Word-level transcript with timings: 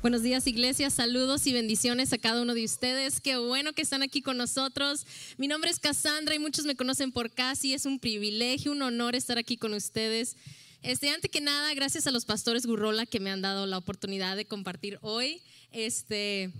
Buenos 0.00 0.22
días, 0.22 0.46
iglesia. 0.46 0.90
Saludos 0.90 1.44
y 1.48 1.52
bendiciones 1.52 2.12
a 2.12 2.18
cada 2.18 2.42
uno 2.42 2.54
de 2.54 2.64
ustedes. 2.64 3.20
Qué 3.20 3.36
bueno 3.36 3.72
que 3.72 3.82
están 3.82 4.04
aquí 4.04 4.22
con 4.22 4.36
nosotros. 4.36 5.04
Mi 5.38 5.48
nombre 5.48 5.72
es 5.72 5.80
Cassandra 5.80 6.36
y 6.36 6.38
muchos 6.38 6.66
me 6.66 6.76
conocen 6.76 7.10
por 7.10 7.32
Casi. 7.32 7.74
Es 7.74 7.84
un 7.84 7.98
privilegio, 7.98 8.70
un 8.70 8.82
honor 8.82 9.16
estar 9.16 9.38
aquí 9.38 9.56
con 9.56 9.74
ustedes. 9.74 10.36
Este, 10.82 11.10
antes 11.10 11.28
que 11.32 11.40
nada, 11.40 11.74
gracias 11.74 12.06
a 12.06 12.12
los 12.12 12.26
pastores 12.26 12.64
Gurrola 12.64 13.06
que 13.06 13.18
me 13.18 13.32
han 13.32 13.42
dado 13.42 13.66
la 13.66 13.76
oportunidad 13.76 14.36
de 14.36 14.44
compartir 14.44 15.00
hoy. 15.00 15.42
Este, 15.72 16.52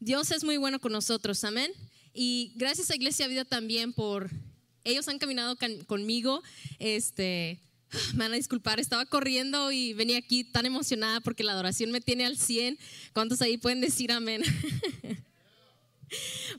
Dios 0.00 0.30
es 0.30 0.42
muy 0.42 0.56
bueno 0.56 0.80
con 0.80 0.92
nosotros, 0.92 1.44
amén. 1.44 1.70
Y 2.14 2.54
gracias 2.56 2.90
a 2.90 2.94
Iglesia 2.94 3.28
Vida 3.28 3.44
también 3.44 3.92
por 3.92 4.30
ellos 4.84 5.06
han 5.08 5.18
caminado 5.18 5.58
conmigo. 5.86 6.42
Este, 6.78 7.60
me 8.14 8.24
van 8.24 8.32
a 8.32 8.36
disculpar, 8.36 8.80
estaba 8.80 9.06
corriendo 9.06 9.72
y 9.72 9.92
venía 9.94 10.18
aquí 10.18 10.44
tan 10.44 10.66
emocionada 10.66 11.20
porque 11.20 11.44
la 11.44 11.52
adoración 11.52 11.90
me 11.90 12.00
tiene 12.00 12.24
al 12.24 12.38
100. 12.38 12.78
¿Cuántos 13.12 13.42
ahí 13.42 13.56
pueden 13.58 13.80
decir 13.80 14.12
amén? 14.12 14.42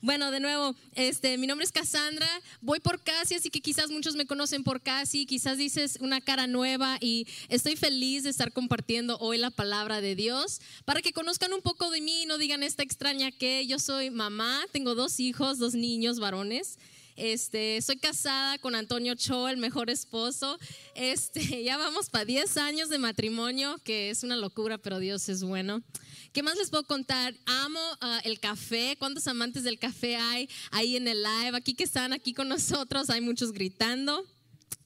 Bueno, 0.02 0.32
de 0.32 0.40
nuevo, 0.40 0.76
este, 0.96 1.38
mi 1.38 1.48
nombre 1.48 1.64
es 1.64 1.72
Cassandra, 1.72 2.28
voy 2.62 2.80
por 2.80 3.04
Casi, 3.04 3.36
así 3.36 3.50
que 3.50 3.62
quizás 3.62 3.92
muchos 3.92 4.16
me 4.16 4.26
conocen 4.26 4.64
por 4.64 4.82
Casi, 4.82 5.26
quizás 5.26 5.58
dices 5.58 5.98
una 6.02 6.22
cara 6.22 6.48
nueva 6.48 6.98
y 7.00 7.28
estoy 7.50 7.76
feliz 7.76 8.24
de 8.24 8.30
estar 8.30 8.52
compartiendo 8.52 9.18
hoy 9.20 9.38
la 9.38 9.52
palabra 9.52 10.02
de 10.02 10.16
Dios 10.16 10.60
para 10.86 11.02
que 11.02 11.14
conozcan 11.14 11.54
un 11.54 11.62
poco 11.62 11.90
de 11.92 12.02
mí 12.02 12.26
no 12.26 12.38
digan 12.38 12.64
esta 12.64 12.84
extraña 12.84 13.32
que 13.32 13.66
yo 13.68 13.80
soy 13.80 14.10
mamá, 14.10 14.64
tengo 14.72 14.96
dos 14.96 15.20
hijos, 15.20 15.60
dos 15.60 15.76
niños 15.76 16.20
varones. 16.20 16.80
Este, 17.16 17.82
soy 17.82 17.98
casada 17.98 18.58
con 18.58 18.76
Antonio 18.76 19.16
Cho, 19.16 19.48
el 19.48 19.58
mejor 19.58 19.90
esposo. 19.90 20.58
Este, 20.96 21.42
ya 21.64 21.78
vamos 21.78 22.10
para 22.10 22.26
10 22.26 22.58
años 22.58 22.90
de 22.90 22.98
matrimonio, 22.98 23.78
que 23.84 24.10
es 24.10 24.24
una 24.24 24.36
locura, 24.36 24.78
pero 24.78 25.00
Dios 25.00 25.30
es 25.30 25.44
bueno. 25.44 25.82
¿Qué 26.32 26.42
más 26.42 26.58
les 26.58 26.70
puedo 26.70 26.84
contar? 26.84 27.36
Amo 27.46 27.80
ah, 28.02 28.20
el 28.24 28.40
café. 28.40 28.96
¿Cuántos 28.98 29.28
amantes 29.28 29.64
del 29.64 29.78
café 29.78 30.16
hay 30.16 30.50
ahí 30.72 30.96
en 30.96 31.08
el 31.08 31.22
live? 31.22 31.56
Aquí 31.56 31.76
que 31.76 31.84
están 31.84 32.12
aquí 32.14 32.34
con 32.34 32.50
nosotros, 32.50 33.10
hay 33.10 33.22
muchos 33.22 33.52
gritando. 33.52 34.26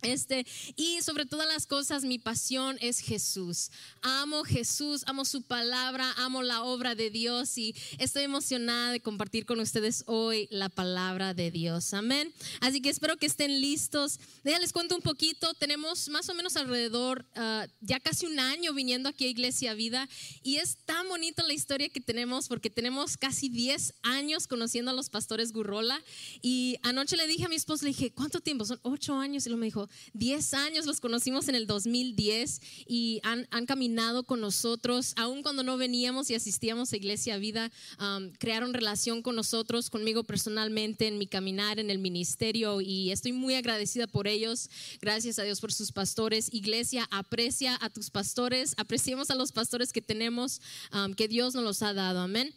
Este, 0.02 0.46
y 0.76 1.02
sobre 1.02 1.26
todas 1.26 1.48
las 1.48 1.66
cosas, 1.66 2.04
mi 2.04 2.20
pasión 2.20 2.78
es 2.82 3.00
Jesús. 3.00 3.72
Amo 4.02 4.44
Jesús, 4.44 5.04
amo 5.08 5.26
su 5.26 5.42
palabra, 5.42 6.14
amo 6.18 6.44
la 6.44 6.64
obra 6.64 6.96
de 6.96 7.10
Dios 7.10 7.58
y 7.58 7.76
estoy 7.98 8.24
emocionada 8.24 8.92
de 8.92 9.00
compartir 9.00 9.46
con 9.46 9.60
ustedes 9.60 10.04
hoy 10.06 10.48
la 10.52 10.70
palabra 10.70 11.34
de 11.34 11.52
Dios. 11.52 11.94
Amén. 11.94 12.32
Así 12.62 12.82
que 12.82 12.90
espero 12.90 13.18
que 13.18 13.26
estén 13.26 13.60
listos. 13.60 14.20
Ya 14.44 14.60
les 14.60 14.72
cuento 14.72 14.96
un 14.96 15.02
poquito. 15.02 15.54
Tenemos 15.56 16.10
más 16.10 16.30
o 16.30 16.34
menos 16.34 16.56
alrededor 16.58 17.26
ah, 17.36 17.68
ya 17.82 18.00
casi 18.00 18.26
un 18.26 18.40
año 18.40 18.74
viniendo 18.74 19.10
aquí 19.10 19.26
a 19.26 19.30
Iglesia 19.30 19.74
Vida 19.74 20.08
y 20.44 20.58
es 20.58 20.78
tan 20.86 21.08
bonita 21.10 21.44
la 21.44 21.54
historia 21.54 21.90
que 21.90 22.02
tenemos 22.02 22.48
porque 22.48 22.70
tenemos 22.70 23.18
casi 23.18 23.50
10 23.50 23.94
años 24.04 24.48
conociendo 24.48 24.92
a 24.92 24.94
los 24.94 25.10
pastores 25.10 25.52
Gurrola 25.52 26.02
y 26.42 26.78
anoche 26.84 27.18
le 27.18 27.28
dije 27.28 27.46
a 27.46 27.50
mi 27.50 27.56
esposo, 27.56 27.86
le 27.86 27.90
dije, 27.90 28.12
¿cuánto 28.12 28.40
tiempo? 28.40 28.66
Son 28.66 28.80
8 28.84 29.16
años 29.16 29.46
y 29.46 29.50
lo 29.50 29.58
me 29.58 29.66
dijo, 29.66 29.90
10 30.14 30.54
años, 30.54 30.86
los 30.86 31.00
conocimos 31.00 31.48
en 31.48 31.56
el 31.56 31.68
2010 31.68 32.62
y 32.88 33.22
han, 33.24 33.48
caminado 33.66 34.24
con 34.24 34.40
nosotros, 34.40 35.14
aun 35.18 35.42
cuando 35.42 35.64
no 35.64 35.78
veníamos 35.78 36.30
y 36.30 36.36
asistíamos 36.36 36.94
a 36.94 36.98
Iglesia 36.98 37.38
Vida, 37.38 37.72
um, 38.00 38.32
crearon 38.34 38.74
relación 38.74 39.22
con 39.22 39.36
nosotros, 39.36 39.90
conmigo 39.90 40.24
personalmente 40.24 41.08
en 41.08 41.18
mi 41.18 41.28
caminar 41.28 41.80
en 41.80 41.90
el 41.90 42.00
ministerio 42.00 42.82
y 42.82 43.12
estoy 43.12 43.34
muy 43.34 43.56
agradecida 43.56 44.08
por 44.08 44.28
ellos. 44.28 44.70
Gracias 45.02 45.40
a 45.40 45.44
Dios 45.44 45.60
por 45.60 45.74
sus 45.74 45.92
pastores. 45.92 46.54
Iglesia, 46.54 47.08
aprecia 47.12 47.78
a 47.82 47.90
tus 47.90 48.10
pastores, 48.10 48.74
apreciemos 48.78 49.30
a 49.30 49.36
los 49.36 49.52
pastores 49.52 49.92
que 49.92 50.02
tenemos, 50.02 50.62
um, 50.94 51.14
que 51.14 51.28
Dios 51.28 51.56
nos 51.56 51.64
los 51.64 51.82
ha 51.82 51.94
dado. 51.94 52.20
Amén 52.20 52.54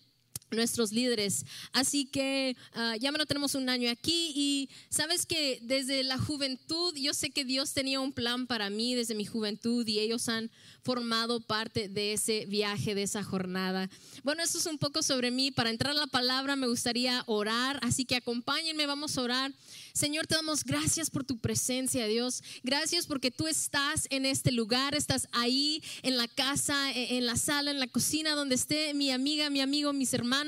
nuestros 0.50 0.92
líderes. 0.92 1.44
Así 1.72 2.06
que 2.06 2.56
uh, 2.74 2.98
ya 2.98 3.10
no 3.10 3.26
tenemos 3.26 3.54
un 3.54 3.68
año 3.68 3.90
aquí 3.90 4.32
y 4.34 4.68
sabes 4.88 5.26
que 5.26 5.58
desde 5.62 6.02
la 6.04 6.18
juventud 6.18 6.94
yo 6.96 7.14
sé 7.14 7.30
que 7.30 7.44
Dios 7.44 7.72
tenía 7.72 8.00
un 8.00 8.12
plan 8.12 8.46
para 8.46 8.70
mí 8.70 8.94
desde 8.94 9.14
mi 9.14 9.24
juventud 9.24 9.86
y 9.86 10.00
ellos 10.00 10.28
han 10.28 10.50
formado 10.82 11.40
parte 11.40 11.88
de 11.88 12.14
ese 12.14 12.46
viaje, 12.46 12.94
de 12.94 13.02
esa 13.02 13.22
jornada. 13.22 13.90
Bueno, 14.22 14.42
eso 14.42 14.58
es 14.58 14.66
un 14.66 14.78
poco 14.78 15.02
sobre 15.02 15.30
mí. 15.30 15.50
Para 15.50 15.70
entrar 15.70 15.92
a 15.92 16.00
la 16.00 16.06
palabra 16.06 16.56
me 16.56 16.66
gustaría 16.66 17.22
orar, 17.26 17.78
así 17.82 18.04
que 18.04 18.16
acompáñenme, 18.16 18.86
vamos 18.86 19.16
a 19.18 19.22
orar. 19.22 19.52
Señor, 19.92 20.26
te 20.26 20.34
damos 20.34 20.64
gracias 20.64 21.10
por 21.10 21.24
tu 21.24 21.38
presencia, 21.38 22.06
Dios. 22.06 22.42
Gracias 22.62 23.06
porque 23.06 23.30
tú 23.30 23.46
estás 23.46 24.06
en 24.10 24.24
este 24.24 24.52
lugar, 24.52 24.94
estás 24.94 25.28
ahí 25.32 25.82
en 26.02 26.16
la 26.16 26.28
casa, 26.28 26.92
e, 26.92 27.18
en 27.18 27.26
la 27.26 27.36
sala, 27.36 27.70
en 27.70 27.80
la 27.80 27.86
cocina, 27.86 28.34
donde 28.34 28.54
esté 28.54 28.94
mi 28.94 29.10
amiga, 29.10 29.50
mi 29.50 29.60
amigo, 29.60 29.92
mis 29.92 30.14
hermanos. 30.14 30.39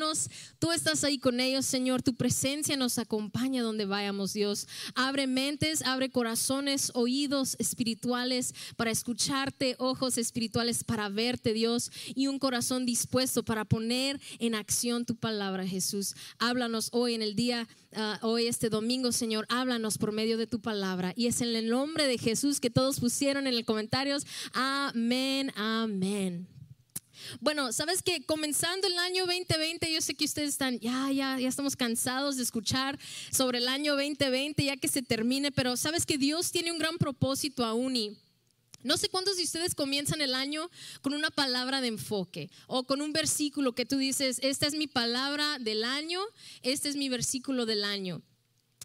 Tú 0.59 0.73
estás 0.73 1.05
ahí 1.05 1.19
con 1.19 1.41
ellos, 1.41 1.67
Señor. 1.67 2.03
Tu 2.03 2.15
presencia 2.15 2.77
nos 2.77 2.99
acompaña 2.99 3.63
donde 3.63 3.85
vayamos, 3.85 4.33
Dios. 4.33 4.67
Abre 4.95 5.27
mentes, 5.27 5.83
abre 5.83 6.11
corazones, 6.11 6.91
oídos 6.95 7.57
espirituales 7.59 8.55
para 8.77 8.91
escucharte, 8.91 9.77
ojos 9.79 10.19
espirituales 10.19 10.85
para 10.85 11.09
verte, 11.09 11.53
Dios, 11.53 11.91
y 12.15 12.27
un 12.27 12.39
corazón 12.39 12.87
dispuesto 12.87 13.45
para 13.45 13.65
poner 13.65 14.21
en 14.39 14.55
acción 14.55 15.05
tu 15.05 15.17
palabra, 15.17 15.67
Jesús. 15.67 16.15
Háblanos 16.39 16.89
hoy 16.93 17.15
en 17.15 17.23
el 17.23 17.37
día 17.37 17.69
Ah, 17.95 18.19
hoy 18.23 18.47
este 18.47 18.71
domingo, 18.71 19.13
Señor, 19.13 19.45
háblanos 19.51 19.99
por 19.99 20.13
medio 20.13 20.39
de 20.39 20.47
tu 20.47 20.61
palabra. 20.61 21.13
Y 21.15 21.27
es 21.27 21.43
en 21.43 21.55
el 21.55 21.69
nombre 21.69 22.07
de 22.07 22.17
Jesús 22.17 22.59
que 22.59 22.71
todos 22.71 23.01
pusieron 23.01 23.47
en 23.47 23.55
los 23.55 23.65
comentarios. 23.65 24.27
Amén, 24.55 25.53
amén. 25.57 26.52
Bueno, 27.41 27.73
sabes 27.73 28.03
que 28.03 28.25
comenzando 28.25 28.87
el 28.87 28.99
año 28.99 29.27
2020, 29.27 29.93
yo 29.93 30.01
sé 30.01 30.15
que 30.15 30.25
ustedes 30.25 30.51
están, 30.51 30.79
ya, 30.81 31.11
ya, 31.13 31.39
ya 31.39 31.49
estamos 31.49 31.77
cansados 31.77 32.37
de 32.37 32.43
escuchar 32.43 32.99
sobre 33.31 33.59
el 33.59 33.69
año 33.69 33.95
2020, 33.95 34.65
ya 34.65 34.77
que 34.77 34.89
se 34.89 35.03
termine, 35.03 35.53
pero 35.53 35.77
sabes 35.77 36.07
que 36.07 36.19
Dios 36.19 36.51
tiene 36.51 36.73
un 36.73 36.79
gran 36.79 36.99
propósito 36.99 37.65
aún 37.65 37.97
y 37.97 38.19
no 38.83 38.97
sé 38.97 39.09
cuántos 39.09 39.37
de 39.37 39.45
ustedes 39.45 39.75
comienzan 39.75 40.21
el 40.21 40.35
año 40.35 40.69
con 41.03 41.15
una 41.15 41.31
palabra 41.31 41.81
de 41.81 41.89
enfoque 41.89 42.51
o 42.67 42.85
con 42.85 43.01
un 43.01 43.13
versículo 43.13 43.75
que 43.75 43.87
tú 43.87 43.97
dices, 43.97 44.41
esta 44.43 44.67
es 44.67 44.75
mi 44.75 44.89
palabra 44.89 45.59
del 45.61 45.85
año, 45.85 46.21
este 46.63 46.89
es 46.89 46.97
mi 46.97 47.09
versículo 47.09 47.65
del 47.65 47.85
año. 47.85 48.23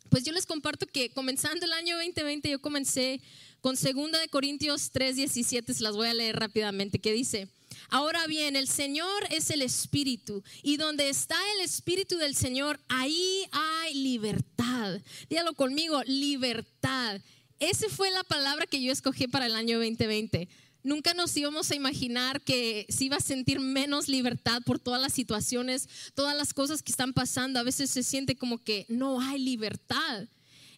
Pues 0.09 0.24
yo 0.24 0.31
les 0.31 0.46
comparto 0.46 0.86
que 0.86 1.09
comenzando 1.09 1.66
el 1.66 1.74
año 1.74 1.98
2020 1.98 2.50
yo 2.50 2.62
comencé 2.62 3.22
con 3.59 3.75
2 3.75 3.84
de 4.22 4.30
Corintios 4.30 4.92
3:17, 4.94 5.74
se 5.74 5.84
las 5.84 5.96
voy 5.96 6.08
a 6.08 6.14
leer 6.14 6.38
rápidamente, 6.38 7.00
que 7.00 7.12
dice, 7.12 7.50
Ahora 7.90 8.28
bien, 8.28 8.56
el 8.56 8.68
Señor 8.68 9.24
es 9.30 9.50
el 9.50 9.62
Espíritu 9.62 10.44
y 10.62 10.78
donde 10.78 11.09
está 11.09 11.38
el 11.56 11.62
Espíritu 11.62 12.18
del 12.18 12.36
Señor, 12.36 12.80
ahí 12.90 13.46
hay 13.52 13.94
libertad. 13.94 15.00
Dígalo 15.30 15.53
conmigo, 15.53 16.02
libertad. 16.06 17.22
Esa 17.59 17.88
fue 17.90 18.12
la 18.12 18.24
palabra 18.24 18.68
que 18.68 18.81
yo 18.81 18.92
escogí 18.92 19.28
para 19.28 19.46
el 19.46 19.56
año 19.56 19.78
2020. 19.78 20.50
Nunca 20.84 21.14
nos 21.14 21.36
íbamos 21.36 21.72
a 21.72 21.75
imaginar 21.75 22.42
que 22.42 22.86
se 22.90 23.06
iba 23.06 23.18
a 23.18 23.22
sentir 23.22 23.59
menos 23.59 24.08
libertad 24.08 24.62
por 24.66 24.80
todas 24.80 25.02
las 25.02 25.14
situaciones, 25.14 25.88
todas 26.14 26.36
las 26.36 26.54
cosas 26.54 26.84
que 26.84 26.92
están 26.92 27.14
pasando. 27.14 27.59
A 27.59 27.64
veces 27.64 27.90
se 27.90 28.04
siente 28.04 28.36
como 28.36 28.58
que 28.64 28.86
no 28.90 29.22
hay 29.22 29.40
libertad. 29.40 30.28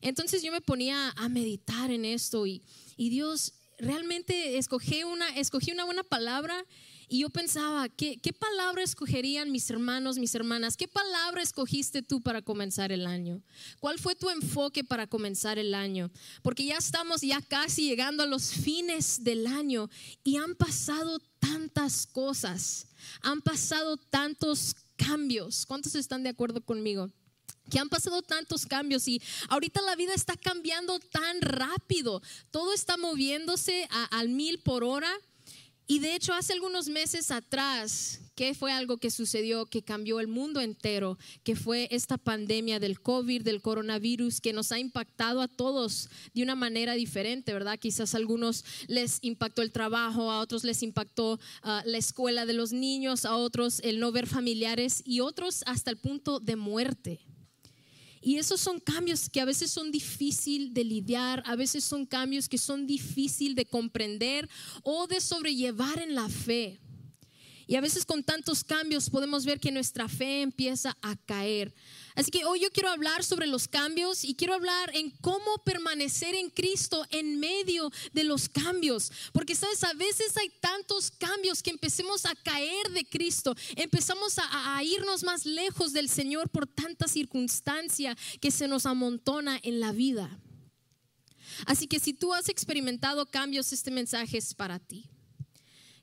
Entonces 0.02 0.42
yo 0.42 0.52
me 0.52 0.62
ponía 0.62 1.12
a 1.18 1.28
meditar 1.28 1.92
en 1.92 2.06
esto 2.06 2.46
y, 2.48 2.62
y 2.98 3.10
Dios 3.10 3.54
realmente 3.80 4.58
escogí 4.58 5.04
una, 5.04 5.28
escogí 5.30 5.72
una 5.72 5.86
buena 5.86 6.04
palabra 6.04 6.66
y 7.10 7.20
yo 7.20 7.30
pensaba, 7.32 7.90
¿qué, 7.90 8.18
¿qué 8.18 8.34
palabra 8.34 8.84
escogerían 8.84 9.52
mis 9.52 9.68
hermanos, 9.72 10.20
mis 10.20 10.36
hermanas? 10.36 10.78
¿Qué 10.78 10.88
palabra 10.88 11.42
escogiste 11.42 12.04
tú 12.04 12.22
para 12.22 12.44
comenzar 12.44 12.92
el 12.92 13.08
año? 13.08 13.42
¿Cuál 13.80 13.98
fue 13.98 14.16
tu 14.16 14.30
enfoque 14.30 14.84
para 14.84 15.08
comenzar 15.08 15.58
el 15.58 15.74
año? 15.74 16.12
Porque 16.44 16.66
ya 16.66 16.78
estamos 16.78 17.22
ya 17.22 17.42
casi 17.42 17.88
llegando 17.90 18.22
a 18.22 18.28
los 18.28 18.52
fines 18.52 19.24
del 19.24 19.48
año 19.48 19.90
y 20.24 20.38
han 20.38 20.54
pasado 20.54 21.20
tantas 21.40 22.06
cosas, 22.06 22.86
han 23.22 23.42
pasado 23.42 23.98
tantos 23.98 24.76
cambios. 24.96 25.66
¿Cuántos 25.66 25.96
están 25.96 26.22
de 26.22 26.30
acuerdo 26.30 26.62
conmigo? 26.62 27.10
que 27.70 27.78
han 27.78 27.90
pasado 27.90 28.24
tantos 28.24 28.66
cambios 28.66 29.08
y 29.08 29.22
ahorita 29.48 29.82
la 29.82 29.96
vida 29.96 30.16
está 30.16 30.36
cambiando 30.36 31.00
tan 31.00 31.40
rápido, 31.42 32.20
todo 32.50 32.74
está 32.74 32.98
moviéndose 32.98 33.88
al 34.10 34.30
mil 34.30 34.60
por 34.60 34.84
hora 34.84 35.16
y 35.92 35.98
de 35.98 36.14
hecho, 36.14 36.36
hace 36.36 36.54
algunos 36.54 36.88
meses 36.88 37.32
atrás, 37.32 38.22
¿qué 38.36 38.54
fue 38.54 38.72
algo 38.72 38.98
que 38.98 39.10
sucedió 39.10 39.66
que 39.66 39.82
cambió 39.82 40.20
el 40.20 40.28
mundo 40.28 40.62
entero? 40.62 41.18
Que 41.44 41.56
fue 41.56 41.88
esta 41.90 42.20
pandemia 42.20 42.80
del 42.80 43.02
COVID, 43.02 43.42
del 43.42 43.64
coronavirus, 43.64 44.40
que 44.40 44.54
nos 44.54 44.72
ha 44.72 44.78
impactado 44.78 45.42
a 45.42 45.48
todos 45.48 46.12
de 46.36 46.44
una 46.44 46.54
manera 46.54 46.94
diferente, 46.94 47.54
¿verdad? 47.54 47.80
Quizás 47.80 48.14
a 48.14 48.18
algunos 48.18 48.64
les 48.86 49.18
impactó 49.24 49.64
el 49.64 49.72
trabajo, 49.72 50.30
a 50.30 50.42
otros 50.42 50.64
les 50.64 50.84
impactó 50.84 51.40
ah, 51.64 51.82
la 51.88 51.98
escuela 51.98 52.46
de 52.46 52.54
los 52.54 52.72
niños, 52.72 53.26
a 53.26 53.36
otros 53.36 53.80
el 53.84 54.00
no 54.00 54.12
ver 54.12 54.28
familiares 54.28 55.02
y 55.06 55.22
otros 55.22 55.64
hasta 55.66 55.90
el 55.90 55.98
punto 55.98 56.40
de 56.40 56.56
muerte. 56.56 57.29
Y 58.22 58.38
esos 58.38 58.60
son 58.60 58.80
cambios 58.80 59.30
que 59.30 59.42
a 59.42 59.46
veces 59.46 59.72
son 59.72 59.92
difícil 59.92 60.74
de 60.74 60.84
lidiar, 60.84 61.44
a 61.46 61.56
veces 61.56 61.84
son 61.84 62.06
cambios 62.06 62.50
que 62.50 62.58
son 62.58 62.86
difícil 62.86 63.56
de 63.56 63.66
comprender 63.66 64.50
o 64.84 65.08
de 65.08 65.22
sobrellevar 65.22 66.00
en 66.00 66.16
la 66.16 66.28
fe. 66.28 66.80
Y 67.70 67.76
a 67.76 67.82
veces 67.82 68.04
con 68.04 68.24
tantos 68.24 68.64
cambios 68.64 69.12
podemos 69.12 69.46
ver 69.46 69.60
que 69.60 69.72
nuestra 69.72 70.10
fe 70.10 70.42
empieza 70.42 70.98
a 71.04 71.16
caer. 71.16 71.72
Así 72.16 72.32
que 72.32 72.44
hoy 72.44 72.62
yo 72.62 72.72
quiero 72.72 72.90
hablar 72.90 73.24
sobre 73.24 73.46
los 73.46 73.68
cambios 73.68 74.24
y 74.24 74.34
quiero 74.34 74.56
hablar 74.56 74.90
en 74.96 75.12
cómo 75.22 75.60
permanecer 75.64 76.34
en 76.34 76.50
Cristo 76.50 77.06
en 77.12 77.40
medio 77.40 77.92
de 78.12 78.24
los 78.24 78.50
cambios. 78.50 79.12
Porque 79.34 79.54
sabes, 79.54 79.84
a 79.84 79.94
veces 79.94 80.36
hay 80.38 80.50
tantos 80.60 81.12
cambios 81.12 81.62
que 81.62 81.70
empecemos 81.70 82.26
a 82.26 82.34
caer 82.34 82.90
de 82.90 83.06
Cristo, 83.06 83.56
empezamos 83.76 84.40
a, 84.40 84.84
irnos 84.84 85.22
más 85.22 85.46
lejos 85.46 85.94
del 85.94 86.10
Señor 86.10 86.50
por 86.50 86.66
tanta 86.66 87.08
circunstancia 87.08 88.18
que 88.42 88.50
se 88.50 88.68
nos 88.68 88.88
amontona 88.88 89.60
en 89.62 89.80
la 89.80 89.92
vida. 89.92 90.40
Así 91.68 91.86
que 91.86 92.00
si 92.00 92.14
tú 92.14 92.34
has 92.34 92.50
experimentado 92.50 93.28
cambios, 93.28 93.72
este 93.74 93.92
mensaje 93.92 94.40
es 94.40 94.56
para 94.56 94.80
ti. 94.80 95.08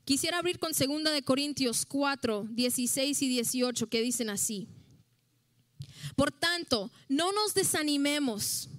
Quisiera 0.07 0.37
abrir 0.37 0.57
con 0.57 0.71
2 0.71 1.11
de 1.11 1.21
Corintios 1.21 1.85
4, 1.85 2.47
16 2.51 3.21
y 3.21 3.27
18 3.27 3.87
que 3.87 4.01
dicen 4.01 4.29
así. 4.29 4.69
Por 6.15 6.31
tanto, 6.31 6.89
no 7.09 7.33
nos 7.33 7.53
desanimemos. 7.53 8.69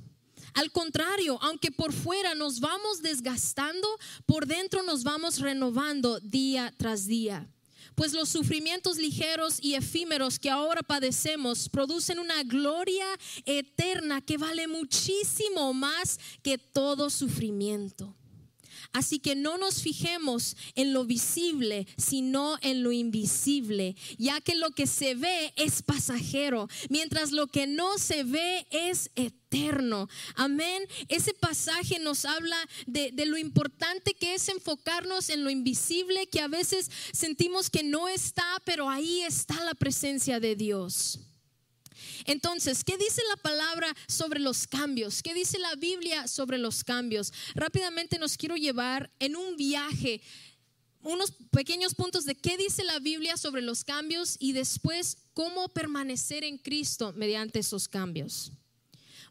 Al 0.55 0.73
contrario, 0.73 1.39
aunque 1.43 1.71
por 1.71 1.93
fuera 1.93 2.35
nos 2.35 2.61
vamos 2.61 3.03
desgastando, 3.03 3.87
por 4.25 4.47
dentro 4.47 4.83
nos 4.83 5.05
vamos 5.05 5.41
renovando 5.41 6.19
día 6.21 6.73
tras 6.79 7.07
día. 7.07 7.47
Pues 7.95 8.15
los 8.15 8.31
sufrimientos 8.31 8.97
ligeros 8.97 9.59
y 9.61 9.75
efímeros 9.75 10.39
que 10.39 10.49
ahora 10.49 10.83
padecemos 10.83 11.69
producen 11.69 12.21
una 12.21 12.43
gloria 12.43 13.05
eterna 13.45 14.23
que 14.23 14.39
vale 14.39 14.67
muchísimo 14.67 15.75
más 15.75 16.19
que 16.43 16.57
todo 16.57 17.11
sufrimiento. 17.11 18.18
Así 18.93 19.19
que 19.19 19.37
no 19.37 19.59
nos 19.59 19.83
fijemos 19.83 20.57
en 20.75 20.93
lo 20.93 21.05
visible, 21.05 21.87
sino 21.97 22.57
en 22.63 22.83
lo 22.83 22.91
invisible, 22.91 23.95
ya 24.17 24.41
que 24.41 24.55
lo 24.55 24.71
que 24.71 24.87
se 24.87 25.15
ve 25.15 25.53
es 25.57 25.83
pasajero, 25.83 26.69
mientras 26.89 27.31
lo 27.31 27.49
que 27.49 27.67
no 27.67 27.99
se 27.99 28.25
ve 28.25 28.67
es 28.71 29.11
eterno. 29.15 30.09
Amén. 30.35 30.85
Ese 31.09 31.35
pasaje 31.35 31.99
nos 31.99 32.25
habla 32.25 32.57
de, 32.87 33.13
lo 33.27 33.37
importante 33.37 34.15
que 34.15 34.35
es 34.35 34.49
enfocarnos 34.49 35.29
en 35.29 35.45
lo 35.45 35.51
invisible, 35.51 36.27
que 36.27 36.41
a 36.41 36.49
veces 36.49 36.91
sentimos 37.13 37.69
que 37.69 37.83
no 37.83 38.09
está, 38.09 38.63
pero 38.65 38.89
ahí 38.89 39.21
está 39.21 39.63
la 39.65 39.75
presencia 39.75 40.41
de 40.41 40.57
Dios. 40.57 41.28
Entonces, 42.25 42.85
¿qué 42.85 42.97
dice 42.97 43.23
la 43.29 43.37
palabra 43.37 43.95
sobre 44.07 44.41
los 44.41 44.67
cambios? 44.67 45.23
¿Qué 45.23 45.35
dice 45.35 45.59
la 45.59 45.75
Biblia 45.77 46.29
sobre 46.29 46.59
los 46.59 46.85
cambios? 46.85 47.33
Rápidamente 47.55 48.19
nos 48.19 48.37
quiero 48.37 48.57
llevar 48.57 49.11
en 49.19 49.37
un 49.37 49.57
viaje 49.57 50.21
unos 51.03 51.33
pequeños 51.51 51.95
puntos 51.95 52.25
de 52.25 52.35
qué 52.35 52.57
dice 52.57 52.85
la 52.85 52.99
Biblia 52.99 53.37
sobre 53.37 53.63
los 53.63 53.85
cambios 53.85 54.37
y 54.39 54.53
después 54.53 55.19
cómo 55.33 55.69
permanecer 55.69 56.45
en 56.45 56.59
Cristo 56.59 57.13
mediante 57.17 57.61
esos 57.61 57.89
cambios. 57.89 58.53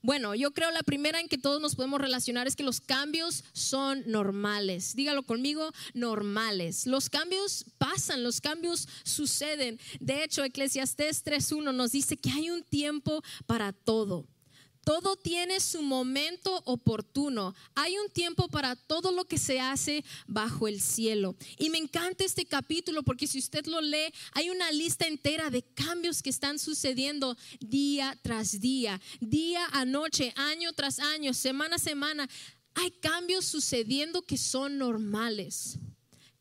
Bueno, 0.01 0.35
yo 0.35 0.51
creo 0.51 0.71
la 0.71 0.83
primera 0.83 1.19
en 1.19 1.27
que 1.27 1.37
todos 1.37 1.61
nos 1.61 1.75
podemos 1.75 1.99
relacionar 1.99 2.47
es 2.47 2.55
que 2.55 2.63
los 2.63 2.81
cambios 2.81 3.43
son 3.53 4.03
normales. 4.05 4.95
Dígalo 4.95 5.23
conmigo, 5.23 5.71
normales. 5.93 6.85
Los 6.87 7.09
cambios 7.09 7.65
pasan, 7.77 8.23
los 8.23 8.41
cambios 8.41 8.87
suceden. 9.03 9.79
De 9.99 10.23
hecho, 10.23 10.43
Eclesiastés 10.43 11.25
3.1 11.25 11.73
nos 11.73 11.91
dice 11.91 12.17
que 12.17 12.31
hay 12.31 12.49
un 12.49 12.63
tiempo 12.63 13.21
para 13.45 13.73
todo. 13.73 14.25
Todo 14.87 15.17
tiene 15.17 15.59
su 15.59 15.81
momento 15.81 16.61
oportuno. 16.63 17.53
Hay 17.75 17.97
un 17.97 18.09
tiempo 18.09 18.47
para 18.47 18.77
todo 18.77 19.11
lo 19.11 19.25
que 19.25 19.37
se 19.37 19.59
hace 19.59 20.05
bajo 20.27 20.65
el 20.65 20.79
cielo. 20.79 21.35
Y 21.59 21.69
me 21.69 21.77
encanta 21.77 22.23
este 22.23 22.45
capítulo 22.45 23.03
porque 23.03 23.27
si 23.27 23.37
usted 23.37 23.65
lo 23.65 23.81
lee, 23.81 24.13
hay 24.31 24.49
una 24.49 24.71
lista 24.71 25.05
entera 25.05 25.49
de 25.49 25.61
cambios 25.61 26.23
que 26.23 26.29
están 26.29 26.57
sucediendo 26.57 27.35
día 27.59 28.17
tras 28.21 28.61
día, 28.61 29.01
día 29.19 29.65
a 29.73 29.83
noche, 29.83 30.31
año 30.37 30.71
tras 30.71 30.99
año, 30.99 31.33
semana 31.33 31.75
a 31.75 31.79
semana. 31.79 32.29
Hay 32.75 32.91
cambios 32.91 33.43
sucediendo 33.43 34.21
que 34.21 34.37
son 34.37 34.77
normales 34.77 35.77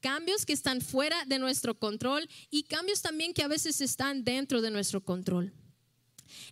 cambios 0.00 0.46
que 0.46 0.52
están 0.52 0.82
fuera 0.82 1.24
de 1.24 1.40
nuestro 1.40 1.76
control 1.76 2.28
y 2.48 2.62
cambios 2.62 3.02
también 3.02 3.34
que 3.34 3.42
a 3.42 3.48
veces 3.48 3.80
están 3.80 4.22
dentro 4.22 4.62
de 4.62 4.70
nuestro 4.70 5.00
control. 5.02 5.52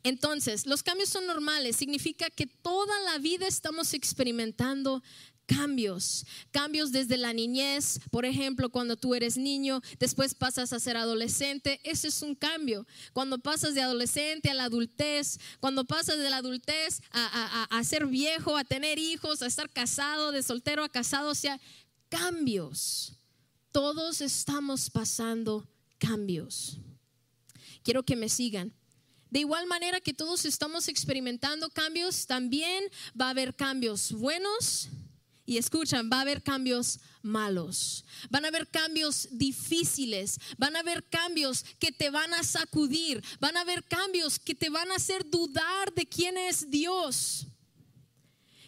Entonces, 0.02 0.66
los 0.66 0.82
cambios 0.82 1.08
son 1.08 1.26
normales, 1.26 1.76
significa 1.76 2.30
que 2.30 2.46
toda 2.46 2.98
la 3.00 3.18
vida 3.18 3.46
estamos 3.46 3.94
experimentando 3.94 5.02
cambios, 5.46 6.24
cambios 6.50 6.92
desde 6.92 7.16
la 7.16 7.32
niñez, 7.32 8.00
por 8.10 8.24
ejemplo, 8.24 8.70
cuando 8.70 8.96
tú 8.96 9.14
eres 9.14 9.36
niño, 9.36 9.80
después 9.98 10.34
pasas 10.34 10.72
a 10.72 10.80
ser 10.80 10.96
adolescente, 10.96 11.80
ese 11.84 12.08
es 12.08 12.22
un 12.22 12.34
cambio. 12.34 12.86
Cuando 13.12 13.38
pasas 13.38 13.74
de 13.74 13.82
adolescente 13.82 14.50
a 14.50 14.54
la 14.54 14.64
adultez, 14.64 15.38
cuando 15.60 15.84
pasas 15.84 16.18
de 16.18 16.30
la 16.30 16.38
adultez 16.38 17.02
a, 17.10 17.82
ser 17.84 18.06
viejo, 18.06 18.56
a 18.56 18.64
tener 18.64 18.98
hijos, 18.98 19.42
a 19.42 19.46
estar 19.46 19.70
casado, 19.70 20.32
de 20.32 20.42
soltero 20.42 20.84
a 20.84 20.88
casado, 20.88 21.30
o 21.30 21.34
sea, 21.34 21.60
cambios. 22.08 23.12
Todos 23.72 24.20
estamos 24.20 24.88
pasando 24.90 25.66
cambios. 25.98 26.78
Quiero 27.82 28.02
que 28.04 28.16
me 28.16 28.28
sigan. 28.28 28.72
De 29.34 29.40
igual 29.40 29.66
manera 29.66 30.00
que 30.00 30.14
todos 30.14 30.44
estamos 30.44 30.86
experimentando 30.86 31.68
cambios, 31.68 32.24
también 32.24 32.84
va 33.20 33.26
a 33.26 33.30
haber 33.30 33.52
cambios 33.56 34.12
buenos 34.12 34.88
y 35.44 35.58
escuchan, 35.58 36.08
va 36.08 36.18
a 36.18 36.20
haber 36.20 36.40
cambios 36.40 37.00
malos, 37.20 38.04
van 38.30 38.44
a 38.44 38.48
haber 38.48 38.68
cambios 38.68 39.26
difíciles, 39.32 40.38
van 40.56 40.76
a 40.76 40.78
haber 40.78 41.02
cambios 41.08 41.64
que 41.80 41.90
te 41.90 42.10
van 42.10 42.32
a 42.32 42.44
sacudir, 42.44 43.24
van 43.40 43.56
a 43.56 43.62
haber 43.62 43.82
cambios 43.82 44.38
que 44.38 44.54
te 44.54 44.70
van 44.70 44.92
a 44.92 44.94
hacer 44.94 45.28
dudar 45.28 45.92
de 45.92 46.06
quién 46.06 46.38
es 46.38 46.70
Dios. 46.70 47.48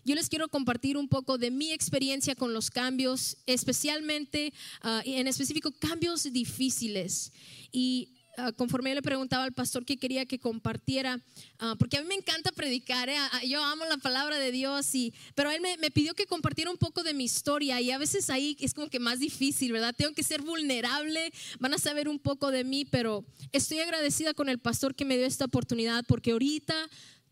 Yo 0.04 0.16
les 0.16 0.28
quiero 0.28 0.48
compartir 0.48 0.96
un 0.96 1.08
poco 1.08 1.38
de 1.38 1.52
mi 1.52 1.70
experiencia 1.70 2.34
con 2.34 2.52
los 2.52 2.70
cambios, 2.70 3.36
especialmente, 3.46 4.52
uh, 4.82 5.00
en 5.04 5.28
específico, 5.28 5.70
cambios 5.78 6.24
difíciles. 6.32 7.32
Y 7.70 8.15
Ah, 8.38 8.52
conforme 8.52 8.90
yo 8.90 8.96
le 8.96 9.02
preguntaba 9.02 9.44
al 9.44 9.52
pastor 9.52 9.84
que 9.86 9.96
quería 9.96 10.26
que 10.26 10.38
compartiera, 10.38 11.20
ah, 11.58 11.74
porque 11.78 11.96
a 11.96 12.02
mí 12.02 12.08
me 12.08 12.14
encanta 12.14 12.52
predicar, 12.52 13.08
¿eh? 13.08 13.16
ah, 13.16 13.42
yo 13.44 13.64
amo 13.64 13.86
la 13.86 13.96
palabra 13.96 14.38
de 14.38 14.52
Dios, 14.52 14.94
y, 14.94 15.14
pero 15.34 15.50
él 15.50 15.62
me, 15.62 15.78
me, 15.78 15.90
pidió 15.90 16.14
que 16.14 16.26
compartiera 16.26 16.70
un 16.70 16.76
poco 16.76 17.02
de 17.02 17.14
mi 17.14 17.24
historia 17.24 17.80
y 17.80 17.90
a 17.90 17.98
veces 17.98 18.28
ahí 18.28 18.54
es 18.60 18.74
como 18.74 18.88
que 18.90 19.00
más 19.00 19.20
difícil, 19.20 19.72
¿verdad? 19.72 19.94
Tengo 19.96 20.12
que 20.12 20.22
ser 20.22 20.42
vulnerable, 20.42 21.32
van 21.60 21.72
a 21.72 21.78
saber 21.78 22.08
un 22.08 22.18
poco 22.18 22.50
de 22.50 22.64
mí, 22.64 22.84
pero 22.84 23.24
estoy 23.52 23.78
agradecida 23.78 24.34
con 24.34 24.50
el 24.50 24.58
pastor 24.58 24.94
que 24.94 25.06
me 25.06 25.16
dio 25.16 25.26
esta 25.26 25.46
oportunidad 25.46 26.04
porque 26.06 26.32
ahorita 26.32 26.74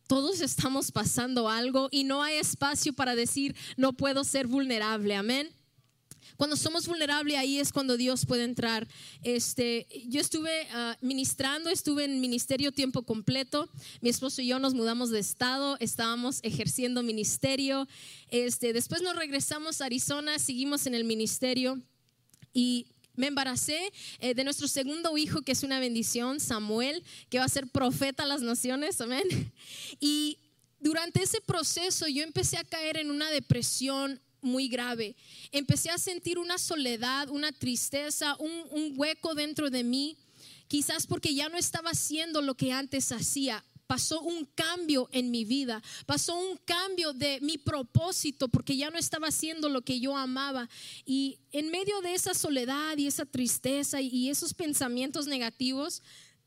todos 0.06 0.40
estamos 0.40 0.90
pasando 0.90 1.50
algo 1.50 1.88
y 1.90 2.04
no 2.04 2.22
hay 2.22 2.36
espacio 2.36 2.94
para 2.94 3.14
decir 3.14 3.54
no 3.76 3.92
puedo 3.92 4.24
ser 4.24 4.46
vulnerable, 4.46 5.14
amén. 5.16 5.50
Cuando 6.36 6.56
somos 6.56 6.86
vulnerables 6.86 7.36
ahí 7.36 7.58
es 7.58 7.72
cuando 7.72 7.96
Dios 7.96 8.26
puede 8.26 8.44
entrar. 8.44 8.88
Este, 9.22 9.86
yo 10.06 10.20
estuve 10.20 10.66
ah, 10.72 10.96
ministrando, 11.00 11.70
estuve 11.70 12.04
en 12.04 12.20
ministerio 12.20 12.72
tiempo 12.72 13.02
completo. 13.02 13.68
Mi 14.00 14.10
esposo 14.10 14.42
y 14.42 14.48
yo 14.48 14.58
nos 14.58 14.74
mudamos 14.74 15.10
de 15.10 15.20
estado, 15.20 15.76
estábamos 15.80 16.40
ejerciendo 16.42 17.02
ministerio. 17.02 17.86
Este, 18.28 18.72
después 18.72 19.02
nos 19.02 19.16
regresamos 19.16 19.80
a 19.80 19.86
Arizona, 19.86 20.38
seguimos 20.38 20.86
en 20.86 20.94
el 20.94 21.04
ministerio 21.04 21.80
y 22.52 22.86
me 23.16 23.28
embaracé 23.28 23.92
eh, 24.18 24.34
de 24.34 24.44
nuestro 24.44 24.66
segundo 24.66 25.16
hijo, 25.16 25.42
que 25.42 25.52
es 25.52 25.62
una 25.62 25.78
bendición, 25.78 26.40
Samuel, 26.40 27.04
que 27.30 27.38
va 27.38 27.44
a 27.44 27.48
ser 27.48 27.68
profeta 27.68 28.24
a 28.24 28.26
las 28.26 28.42
naciones, 28.42 29.00
amén. 29.00 29.52
Y 30.00 30.38
durante 30.80 31.22
ese 31.22 31.40
proceso 31.40 32.08
yo 32.08 32.22
empecé 32.22 32.58
a 32.58 32.64
caer 32.64 32.98
en 32.98 33.10
una 33.10 33.30
depresión 33.30 34.20
muy 34.44 34.68
grave. 34.68 35.16
Empecé 35.50 35.90
a 35.90 35.98
sentir 35.98 36.38
una 36.38 36.58
soledad, 36.58 37.28
una 37.30 37.50
tristeza, 37.50 38.36
un, 38.38 38.92
hueco 38.96 39.34
dentro 39.34 39.70
de 39.70 39.82
mí, 39.82 40.16
quizás 40.68 41.06
porque 41.06 41.34
ya 41.34 41.48
no 41.48 41.56
estaba 41.56 41.90
haciendo 41.90 42.42
lo 42.42 42.54
que 42.54 42.72
antes 42.72 43.10
hacía 43.10 43.64
pasó 43.86 44.22
un 44.22 44.46
cambio 44.54 45.10
en 45.12 45.30
mi 45.30 45.44
vida, 45.44 45.82
pasó 46.06 46.34
un 46.36 46.56
cambio 46.64 47.12
de 47.12 47.38
mi 47.42 47.58
propósito 47.58 48.48
porque 48.48 48.78
ya 48.78 48.90
no 48.90 48.98
estaba 48.98 49.28
haciendo 49.28 49.68
lo 49.68 49.82
que 49.82 50.00
yo 50.00 50.16
amaba. 50.16 50.70
Y 51.04 51.38
en 51.52 51.70
medio 51.70 52.00
de 52.00 52.14
esa 52.14 52.32
soledad 52.32 52.96
y 52.96 53.06
esa 53.06 53.26
tristeza 53.26 54.00
y 54.00 54.30
esos 54.30 54.54
pensamientos 54.54 55.26
negativos, 55.26 56.02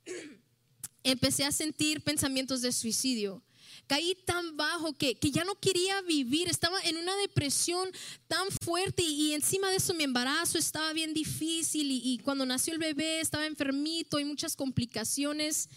empecé 1.04 1.46
a 1.46 1.51
sentir 1.51 2.01
pensamientos 2.01 2.62
de 2.62 2.72
suicidio 2.72 3.44
caí 3.88 4.15
tan 4.25 4.56
bajo 4.58 4.94
que, 4.94 5.17
ya 5.22 5.44
no 5.44 5.56
quería 5.56 6.01
vivir, 6.01 6.50
estaba 6.50 6.79
en 6.84 6.98
una 6.98 7.15
depresión 7.17 7.89
tan 8.27 8.48
fuerte 8.62 9.01
y, 9.01 9.34
encima 9.34 9.70
de 9.70 9.77
eso 9.77 9.94
mi 9.94 10.03
embarazo 10.03 10.58
estaba 10.58 10.94
bien 10.94 11.13
difícil 11.13 11.89
y, 11.91 12.01
y 12.03 12.17
cuando 12.20 12.46
nació 12.46 12.74
el 12.74 12.79
bebé 12.79 13.22
estaba 13.22 13.46
enfermito 13.46 14.20
y 14.20 14.25
muchas 14.25 14.56
complicaciones. 14.56 15.70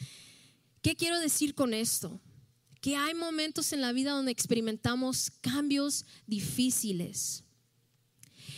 ¿Qué 0.83 0.97
quiero 0.97 1.19
decir 1.21 1.55
con 1.55 1.73
esto? 1.73 2.21
Que 2.81 2.97
hay 2.97 3.15
momentos 3.15 3.73
en 3.73 3.81
la 3.81 3.93
vida 3.93 4.13
donde 4.13 4.33
experimentamos 4.33 5.31
cambios 5.41 6.05
difíciles. 6.27 7.45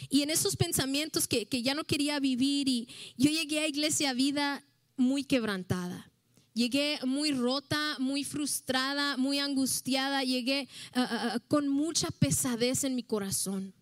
Y 0.09 0.23
en 0.23 0.31
esos 0.31 0.57
pensamientos 0.57 1.27
que, 1.27 1.47
que 1.47 1.63
ya 1.63 1.75
no 1.75 1.85
quería 1.85 2.21
vivir 2.21 2.69
y 2.69 2.89
yo 3.17 3.31
llegué 3.31 3.61
a 3.61 3.67
Iglesia 3.67 4.13
Vida 4.13 4.65
muy 4.97 5.25
quebrantada. 5.25 6.12
Llegué 6.55 6.99
muy 7.05 7.33
rota, 7.33 7.97
muy 7.99 8.25
frustrada, 8.25 9.17
muy 9.17 9.39
angustiada, 9.39 10.23
llegué 10.23 10.69
ah, 10.95 11.09
ah, 11.11 11.39
con 11.49 11.69
mucha 11.69 12.11
pesadez 12.11 12.85
en 12.85 12.95
mi 12.95 13.03
corazón. 13.03 13.73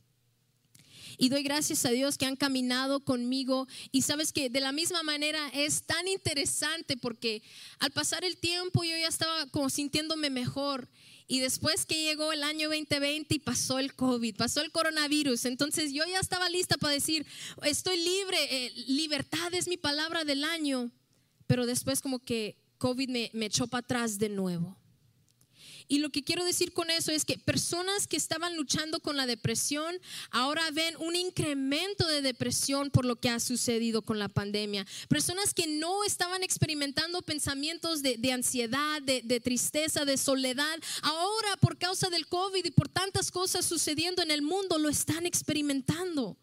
Y 1.19 1.29
doy 1.29 1.43
gracias 1.43 1.85
a 1.85 1.91
Dios 1.91 2.17
que 2.17 2.25
han 2.25 2.35
caminado 2.37 3.01
conmigo. 3.01 3.69
Y 3.93 4.03
sabes 4.03 4.33
que 4.33 4.49
de 4.49 4.61
la 4.61 4.73
misma 4.73 5.03
manera 5.03 5.51
es 5.53 5.83
tan 5.83 6.09
interesante 6.09 6.97
porque 6.97 7.43
al 7.79 7.91
pasar 7.91 8.25
el 8.25 8.39
tiempo 8.39 8.85
yo 8.85 8.97
ya 8.97 9.09
estaba 9.09 9.45
como 9.47 9.69
sintiéndome 9.69 10.31
mejor. 10.31 10.89
Y 11.29 11.41
después 11.41 11.85
que 11.85 12.03
llegó 12.03 12.33
el 12.33 12.43
año 12.43 12.69
2020 12.71 13.35
y 13.35 13.39
pasó 13.39 13.79
el 13.79 13.95
COVID, 13.95 14.35
pasó 14.37 14.63
el 14.63 14.73
coronavirus, 14.73 15.45
entonces 15.45 15.93
yo 15.93 16.05
ya 16.05 16.19
estaba 16.19 16.49
lista 16.49 16.77
para 16.77 16.95
decir, 16.95 17.25
estoy 17.63 17.99
libre, 17.99 18.39
eh, 18.51 18.73
libertad 18.89 19.55
es 19.55 19.69
mi 19.69 19.77
palabra 19.77 20.25
del 20.25 20.43
año. 20.43 20.91
Pero 21.51 21.67
después 21.67 22.01
como 22.01 22.21
que 22.21 22.57
COVID 22.79 23.09
me, 23.09 23.29
me 23.35 23.47
echó 23.47 23.67
para 23.67 23.81
atrás 23.81 24.21
de 24.21 24.29
nuevo. 24.29 24.77
Y 25.89 25.99
lo 25.99 26.11
que 26.11 26.23
quiero 26.23 26.45
decir 26.45 26.73
con 26.73 26.91
eso 26.91 27.11
es 27.11 27.25
que 27.25 27.39
personas 27.39 28.07
que 28.07 28.17
estaban 28.17 28.57
luchando 28.57 29.01
con 29.01 29.17
la 29.17 29.27
depresión 29.27 29.97
ahora 30.31 30.71
ven 30.71 30.95
un 30.99 31.17
incremento 31.17 32.07
de 32.07 32.23
depresión 32.23 32.91
por 32.91 33.05
lo 33.05 33.17
que 33.17 33.31
ha 33.31 33.41
sucedido 33.41 34.01
con 34.03 34.21
la 34.21 34.29
pandemia. 34.29 34.87
Personas 35.09 35.53
que 35.53 35.67
no 35.67 36.05
estaban 36.05 36.45
experimentando 36.45 37.21
pensamientos 37.21 38.01
de, 38.01 38.33
ansiedad, 38.33 39.03
de, 39.03 39.21
de 39.25 39.41
tristeza, 39.41 40.05
de 40.05 40.19
soledad, 40.19 40.79
ahora 41.03 41.57
por 41.57 41.79
causa 41.79 42.11
del 42.11 42.29
COVID 42.29 42.65
y 42.65 42.71
por 42.71 42.89
tantas 42.89 43.33
cosas 43.33 43.65
sucediendo 43.65 44.23
en 44.23 44.31
el 44.31 44.43
mundo 44.43 44.79
lo 44.79 44.89
están 44.89 45.27
experimentando. 45.27 46.37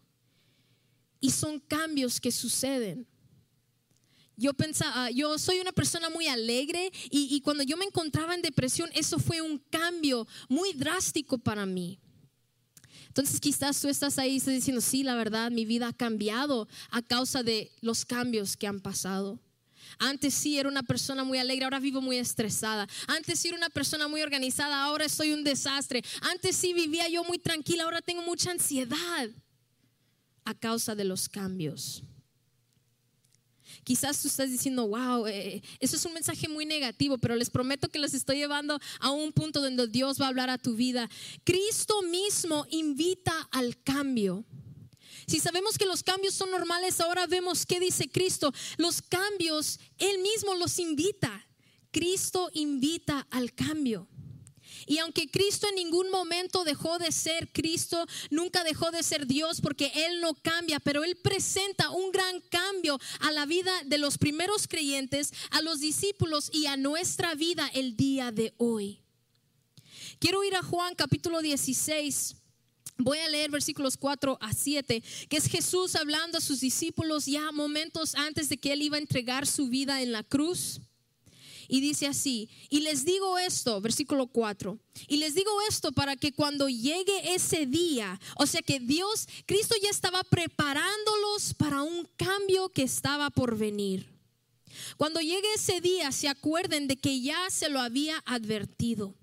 Y 1.18 1.30
son 1.30 1.60
cambios 1.60 2.20
que 2.20 2.30
suceden 2.30 3.06
yo 4.38 4.54
pensaba, 4.54 5.06
ah, 5.06 5.10
yo 5.10 5.36
soy 5.36 5.58
una 5.58 5.72
persona 5.72 6.08
muy 6.08 6.28
alegre 6.28 6.92
y, 7.10 7.40
cuando 7.40 7.64
yo 7.64 7.76
me 7.76 7.84
encontraba 7.84 8.34
en 8.34 8.42
depresión, 8.42 8.88
eso 8.94 9.18
fue 9.18 9.42
un 9.42 9.58
cambio 9.58 10.26
muy 10.48 10.72
drástico 10.72 11.38
para 11.38 11.66
mí. 11.66 11.98
Entonces 13.08 13.40
quizás 13.40 13.80
tú 13.80 13.88
estás 13.88 14.16
ahí 14.18 14.38
diciendo, 14.38 14.80
sí, 14.80 15.02
la 15.02 15.16
verdad, 15.16 15.50
mi 15.50 15.64
vida 15.64 15.88
ha 15.88 15.92
cambiado 15.92 16.68
a 16.90 17.02
causa 17.02 17.42
de 17.42 17.72
los 17.80 18.04
cambios 18.04 18.56
que 18.56 18.68
han 18.68 18.80
pasado. 18.80 19.40
Antes 19.98 20.34
sí 20.34 20.56
era 20.56 20.68
una 20.68 20.84
persona 20.84 21.24
muy 21.24 21.38
alegre, 21.38 21.64
ahora 21.64 21.80
vivo 21.80 22.00
muy 22.00 22.18
estresada. 22.18 22.86
Antes 23.08 23.40
sí 23.40 23.48
era 23.48 23.56
una 23.56 23.70
persona 23.70 24.06
muy 24.06 24.22
organizada, 24.22 24.84
ahora 24.84 25.08
soy 25.08 25.32
un 25.32 25.42
desastre. 25.42 26.04
Antes 26.20 26.54
sí 26.54 26.72
vivía 26.72 27.08
yo 27.08 27.24
muy 27.24 27.38
tranquila, 27.38 27.84
ahora 27.84 28.02
tengo 28.02 28.22
mucha 28.22 28.52
ansiedad 28.52 29.30
a 30.44 30.54
causa 30.54 30.94
de 30.94 31.04
los 31.04 31.28
cambios. 31.28 32.04
Quizás 33.88 34.20
tú 34.20 34.28
estás 34.28 34.50
diciendo, 34.50 34.86
wow, 34.86 35.26
eh, 35.26 35.48
eh, 35.48 35.62
eso 35.80 35.96
es 35.96 36.04
un 36.04 36.12
mensaje 36.12 36.46
muy 36.46 36.66
negativo, 36.66 37.16
pero 37.16 37.34
les 37.34 37.48
prometo 37.48 37.88
que 37.88 37.98
los 37.98 38.12
estoy 38.12 38.36
llevando 38.36 38.78
a 39.00 39.10
un 39.10 39.32
punto 39.32 39.62
donde 39.62 39.86
Dios 39.86 40.20
va 40.20 40.26
a 40.26 40.28
hablar 40.28 40.50
a 40.50 40.58
tu 40.58 40.74
vida. 40.74 41.08
Cristo 41.42 42.02
mismo 42.02 42.66
invita 42.68 43.32
al 43.50 43.82
cambio. 43.82 44.44
Si 45.26 45.40
sabemos 45.40 45.78
que 45.78 45.86
los 45.86 46.02
cambios 46.02 46.34
son 46.34 46.50
normales, 46.50 47.00
ahora 47.00 47.26
vemos 47.26 47.64
qué 47.64 47.80
dice 47.80 48.10
Cristo. 48.10 48.52
Los 48.76 49.00
cambios, 49.00 49.80
Él 49.96 50.18
mismo 50.18 50.54
los 50.56 50.78
invita. 50.78 51.46
Cristo 51.90 52.50
invita 52.52 53.26
al 53.30 53.54
cambio. 53.54 54.06
Y 54.86 54.98
aunque 54.98 55.30
Cristo 55.30 55.66
en 55.68 55.76
ningún 55.76 56.10
momento 56.10 56.64
dejó 56.64 56.98
de 56.98 57.12
ser 57.12 57.50
Cristo, 57.52 58.06
nunca 58.30 58.64
dejó 58.64 58.90
de 58.90 59.02
ser 59.02 59.26
Dios 59.26 59.60
porque 59.60 59.92
Él 59.94 60.20
no 60.20 60.34
cambia, 60.34 60.80
pero 60.80 61.04
Él 61.04 61.16
presenta 61.16 61.90
un 61.90 62.12
gran 62.12 62.40
cambio 62.50 62.98
a 63.20 63.32
la 63.32 63.46
vida 63.46 63.72
de 63.84 63.98
los 63.98 64.18
primeros 64.18 64.68
creyentes, 64.68 65.32
a 65.50 65.62
los 65.62 65.80
discípulos 65.80 66.50
y 66.52 66.66
a 66.66 66.76
nuestra 66.76 67.34
vida 67.34 67.70
el 67.74 67.96
día 67.96 68.32
de 68.32 68.54
hoy. 68.56 69.00
Quiero 70.18 70.42
ir 70.44 70.56
a 70.56 70.62
Juan 70.62 70.94
capítulo 70.94 71.40
16. 71.40 72.36
Voy 73.00 73.18
a 73.18 73.28
leer 73.28 73.50
versículos 73.50 73.96
4 73.96 74.38
a 74.40 74.52
7, 74.52 75.02
que 75.28 75.36
es 75.36 75.46
Jesús 75.46 75.94
hablando 75.94 76.38
a 76.38 76.40
sus 76.40 76.60
discípulos 76.60 77.26
ya 77.26 77.52
momentos 77.52 78.16
antes 78.16 78.48
de 78.48 78.58
que 78.58 78.72
Él 78.72 78.82
iba 78.82 78.96
a 78.96 79.00
entregar 79.00 79.46
su 79.46 79.68
vida 79.68 80.02
en 80.02 80.10
la 80.10 80.24
cruz. 80.24 80.80
Y 81.68 81.82
dice 81.82 82.06
así, 82.06 82.48
y 82.70 82.80
les 82.80 83.04
digo 83.04 83.38
esto, 83.38 83.80
versículo 83.82 84.26
4, 84.26 84.78
y 85.06 85.18
les 85.18 85.34
digo 85.34 85.50
esto 85.68 85.92
para 85.92 86.16
que 86.16 86.32
cuando 86.32 86.68
llegue 86.68 87.34
ese 87.34 87.66
día, 87.66 88.18
o 88.36 88.46
sea 88.46 88.62
que 88.62 88.80
Dios, 88.80 89.28
Cristo 89.44 89.74
ya 89.82 89.90
estaba 89.90 90.24
preparándolos 90.24 91.52
para 91.54 91.82
un 91.82 92.08
cambio 92.16 92.70
que 92.70 92.82
estaba 92.82 93.28
por 93.28 93.56
venir. 93.56 94.06
Cuando 94.96 95.20
llegue 95.20 95.52
ese 95.54 95.82
día, 95.82 96.10
se 96.10 96.28
acuerden 96.28 96.88
de 96.88 96.96
que 96.96 97.20
ya 97.20 97.50
se 97.50 97.68
lo 97.68 97.80
había 97.80 98.22
advertido. 98.24 99.14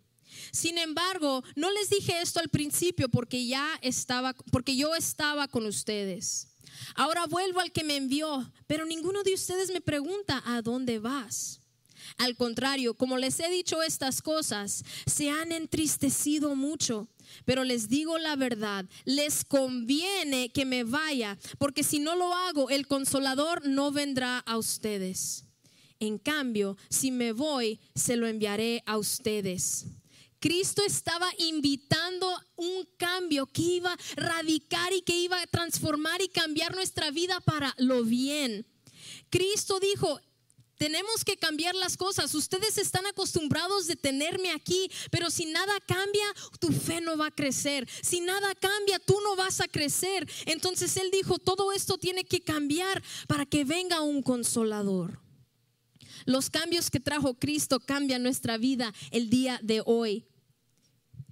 Sin 0.52 0.78
embargo, 0.78 1.44
no 1.56 1.72
les 1.72 1.90
dije 1.90 2.22
esto 2.22 2.40
al 2.40 2.50
principio 2.50 3.10
porque 3.10 3.48
ya 3.48 3.68
estaba, 3.82 4.34
porque 4.52 4.76
yo 4.76 4.96
estaba 4.96 5.48
con 5.48 5.66
ustedes. 5.66 6.48
Ahora 6.94 7.26
vuelvo 7.26 7.60
al 7.60 7.72
que 7.72 7.84
me 7.84 7.96
envió, 7.96 8.52
pero 8.68 8.86
ninguno 8.86 9.24
de 9.24 9.34
ustedes 9.34 9.72
me 9.72 9.82
pregunta 9.82 10.44
a 10.46 10.62
dónde 10.62 11.00
vas. 11.00 11.60
Al 12.18 12.36
contrario, 12.36 12.94
como 12.94 13.18
les 13.18 13.40
he 13.40 13.50
dicho 13.50 13.82
estas 13.82 14.22
cosas, 14.22 14.84
se 15.06 15.30
han 15.30 15.52
entristecido 15.52 16.56
mucho. 16.56 17.08
Pero 17.44 17.64
les 17.64 17.90
digo 17.90 18.18
la 18.18 18.36
verdad, 18.36 18.86
les 19.04 19.44
conviene 19.44 20.50
que 20.50 20.66
me 20.66 20.84
vaya, 20.84 21.38
porque 21.58 21.84
si 21.84 22.00
no 22.00 22.16
lo 22.16 22.34
hago, 22.34 22.70
el 22.70 22.88
consolador 22.88 23.68
no 23.68 23.92
vendrá 23.92 24.40
a 24.40 24.58
ustedes. 24.58 25.46
En 26.00 26.18
cambio, 26.18 26.78
si 26.90 27.12
me 27.12 27.32
voy, 27.32 27.80
se 27.96 28.16
lo 28.16 28.28
enviaré 28.28 28.84
a 28.86 28.98
ustedes. 28.98 29.86
Cristo 30.40 30.84
estaba 30.86 31.28
invitando 31.40 32.28
un 32.56 32.88
cambio 32.98 33.48
que 33.48 33.62
iba 33.62 33.94
a 33.94 33.98
radicar 34.16 34.94
y 34.94 35.02
que 35.02 35.18
iba 35.18 35.42
a 35.42 35.48
transformar 35.48 36.22
y 36.22 36.28
cambiar 36.28 36.76
nuestra 36.76 37.10
vida 37.10 37.40
para 37.40 37.74
lo 37.78 38.04
bien. 38.04 38.68
Cristo 39.30 39.80
dijo, 39.80 40.20
tenemos 40.78 41.24
que 41.24 41.38
cambiar 41.38 41.76
las 41.76 41.98
cosas. 41.98 42.34
Ustedes 42.36 42.78
están 42.78 43.06
acostumbrados 43.06 43.88
de 43.88 43.96
tenerme 43.96 44.52
aquí, 44.52 44.90
pero 45.12 45.30
si 45.30 45.46
nada 45.46 45.74
cambia, 45.88 46.26
tu 46.60 46.72
fe 46.72 47.02
no 47.02 47.18
va 47.18 47.28
a 47.28 47.32
crecer. 47.32 47.88
Si 48.02 48.22
nada 48.22 48.54
cambia, 48.56 49.00
tú 49.00 49.20
no 49.24 49.36
vas 49.36 49.62
a 49.62 49.68
crecer. 49.68 50.30
Entonces 50.46 50.96
Él 50.98 51.10
dijo, 51.12 51.40
todo 51.40 51.72
esto 51.72 51.98
tiene 51.98 52.24
que 52.24 52.42
cambiar 52.42 53.04
para 53.28 53.46
que 53.46 53.64
venga 53.64 54.02
un 54.02 54.22
consolador. 54.22 55.22
Los 56.26 56.50
cambios 56.50 56.90
que 56.90 57.00
trajo 57.00 57.36
Cristo 57.36 57.80
cambian 57.80 58.24
nuestra 58.24 58.58
vida 58.58 58.94
el 59.12 59.30
día 59.30 59.60
de 59.62 59.82
hoy. 59.86 60.26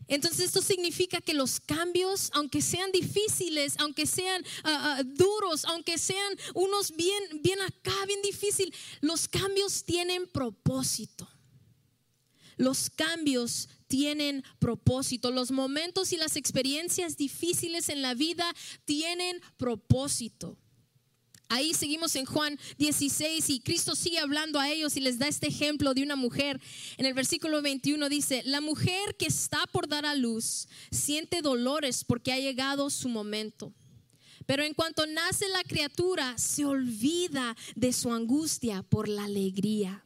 Entonces 0.08 0.46
esto 0.46 0.62
significa 0.62 1.22
que 1.22 1.34
los 1.34 1.60
cambios, 1.60 2.30
aunque 2.34 2.62
sean 2.62 2.92
difíciles, 2.92 3.76
aunque 3.80 4.06
sean 4.06 4.44
ah, 4.64 4.98
ah, 5.00 5.04
duros, 5.04 5.66
aunque 5.66 5.98
sean 5.98 6.34
unos 6.54 6.96
bien, 6.96 7.24
bien 7.42 7.62
acá, 7.62 8.06
bien 8.06 8.22
difícil, 8.22 8.74
los 9.02 9.28
cambios 9.28 9.84
tienen 9.84 10.28
propósito. 10.28 11.30
Los 12.58 12.90
cambios 12.90 13.70
tienen 13.88 14.44
propósito. 14.60 15.32
Los 15.32 15.52
momentos 15.52 16.14
y 16.14 16.18
las 16.18 16.36
experiencias 16.36 17.18
difíciles 17.18 17.90
en 17.90 18.02
la 18.02 18.14
vida 18.14 18.54
tienen 18.86 19.42
propósito. 19.58 20.58
Ahí 21.50 21.74
seguimos 21.74 22.16
en 22.16 22.26
Juan 22.26 22.58
16 22.78 23.50
y 23.50 23.60
Cristo 23.60 23.96
sigue 23.96 24.20
hablando 24.20 24.60
a 24.60 24.70
ellos 24.70 24.98
y 24.98 25.02
les 25.02 25.20
da 25.20 25.28
este 25.28 25.48
ejemplo 25.48 25.94
de 25.94 26.04
una 26.04 26.16
mujer. 26.16 26.60
En 26.98 27.06
el 27.06 27.14
versículo 27.14 27.62
21 27.62 28.10
dice, 28.10 28.42
la 28.46 28.62
mujer 28.62 29.16
que 29.18 29.28
está 29.28 29.66
por 29.68 29.88
dar 29.88 30.06
a 30.06 30.16
luz 30.16 30.68
siente 30.92 31.42
dolores 31.42 32.04
porque 32.04 32.32
ha 32.34 32.40
llegado 32.40 32.90
su 32.90 33.10
momento. 33.10 33.74
Pero 34.46 34.64
en 34.64 34.74
cuanto 34.74 35.06
nace 35.06 35.48
la 35.50 35.64
criatura, 35.64 36.38
se 36.38 36.66
olvida 36.66 37.56
de 37.76 37.94
su 37.94 38.12
angustia 38.12 38.84
por 38.84 39.08
la 39.08 39.26
alegría. 39.26 40.06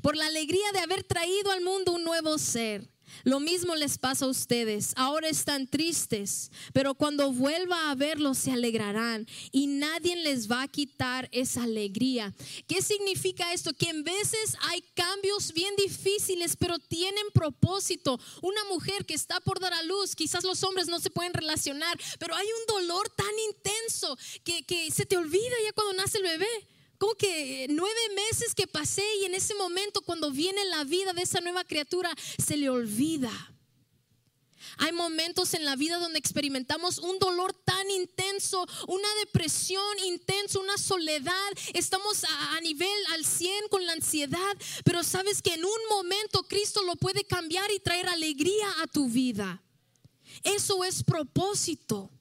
Por 0.00 0.16
la 0.16 0.26
alegría 0.26 0.70
de 0.72 0.78
haber 0.80 1.02
traído 1.02 1.50
al 1.50 1.62
mundo 1.62 1.92
un 1.92 2.04
nuevo 2.04 2.38
ser. 2.38 2.91
Lo 3.24 3.40
mismo 3.40 3.74
les 3.74 3.98
pasa 3.98 4.24
a 4.24 4.28
ustedes. 4.28 4.92
Ahora 4.96 5.28
están 5.28 5.66
tristes, 5.66 6.50
pero 6.72 6.94
cuando 6.94 7.32
vuelva 7.32 7.90
a 7.90 7.94
verlos 7.94 8.38
se 8.38 8.52
alegrarán 8.52 9.26
y 9.50 9.66
nadie 9.66 10.16
les 10.16 10.50
va 10.50 10.62
a 10.62 10.68
quitar 10.68 11.28
esa 11.32 11.62
alegría. 11.64 12.34
¿Qué 12.66 12.82
significa 12.82 13.52
esto? 13.52 13.72
Que 13.72 13.90
en 13.90 14.04
veces 14.04 14.56
hay 14.62 14.82
cambios 14.94 15.52
bien 15.52 15.74
difíciles, 15.76 16.56
pero 16.56 16.78
tienen 16.78 17.24
propósito. 17.32 18.18
Una 18.42 18.64
mujer 18.64 19.04
que 19.04 19.14
está 19.14 19.40
por 19.40 19.60
dar 19.60 19.74
a 19.74 19.82
luz, 19.82 20.14
quizás 20.14 20.44
los 20.44 20.62
hombres 20.62 20.88
no 20.88 21.00
se 21.00 21.10
pueden 21.10 21.34
relacionar, 21.34 21.98
pero 22.18 22.34
hay 22.34 22.46
un 22.46 22.66
dolor 22.66 23.08
tan 23.10 23.38
intenso 23.50 24.16
que, 24.44 24.62
que 24.64 24.90
se 24.90 25.06
te 25.06 25.16
olvida 25.16 25.54
ya 25.64 25.72
cuando 25.72 25.94
nace 25.94 26.18
el 26.18 26.24
bebé 26.24 26.48
como 27.02 27.16
que 27.16 27.66
nueve 27.68 28.00
meses 28.14 28.54
que 28.54 28.68
pasé 28.68 29.02
y 29.20 29.24
en 29.24 29.34
ese 29.34 29.56
momento 29.56 30.02
cuando 30.02 30.30
viene 30.30 30.64
la 30.66 30.84
vida 30.84 31.12
de 31.12 31.22
esa 31.22 31.40
nueva 31.40 31.64
criatura 31.64 32.14
se 32.38 32.56
le 32.56 32.70
olvida. 32.70 33.32
Hay 34.78 34.92
momentos 34.92 35.52
en 35.54 35.64
la 35.64 35.74
vida 35.74 35.98
donde 35.98 36.20
experimentamos 36.20 36.98
un 36.98 37.18
dolor 37.18 37.54
tan 37.64 37.90
intenso, 37.90 38.64
una 38.86 39.08
depresión 39.16 39.98
intensa, 40.04 40.60
una 40.60 40.78
soledad. 40.78 41.50
Estamos 41.74 42.22
a, 42.22 42.56
a, 42.56 42.60
nivel 42.60 43.06
al 43.10 43.24
100 43.24 43.68
con 43.68 43.84
la 43.84 43.94
ansiedad, 43.94 44.56
pero 44.84 45.02
sabes 45.02 45.42
que 45.42 45.54
en 45.54 45.64
un 45.64 45.80
momento 45.90 46.44
Cristo 46.44 46.84
lo 46.84 46.94
puede 46.94 47.24
cambiar 47.24 47.68
y 47.72 47.80
traer 47.80 48.06
alegría 48.06 48.80
a 48.80 48.86
tu 48.86 49.08
vida. 49.08 49.60
Eso 50.44 50.84
es 50.84 51.02
propósito. 51.02 52.12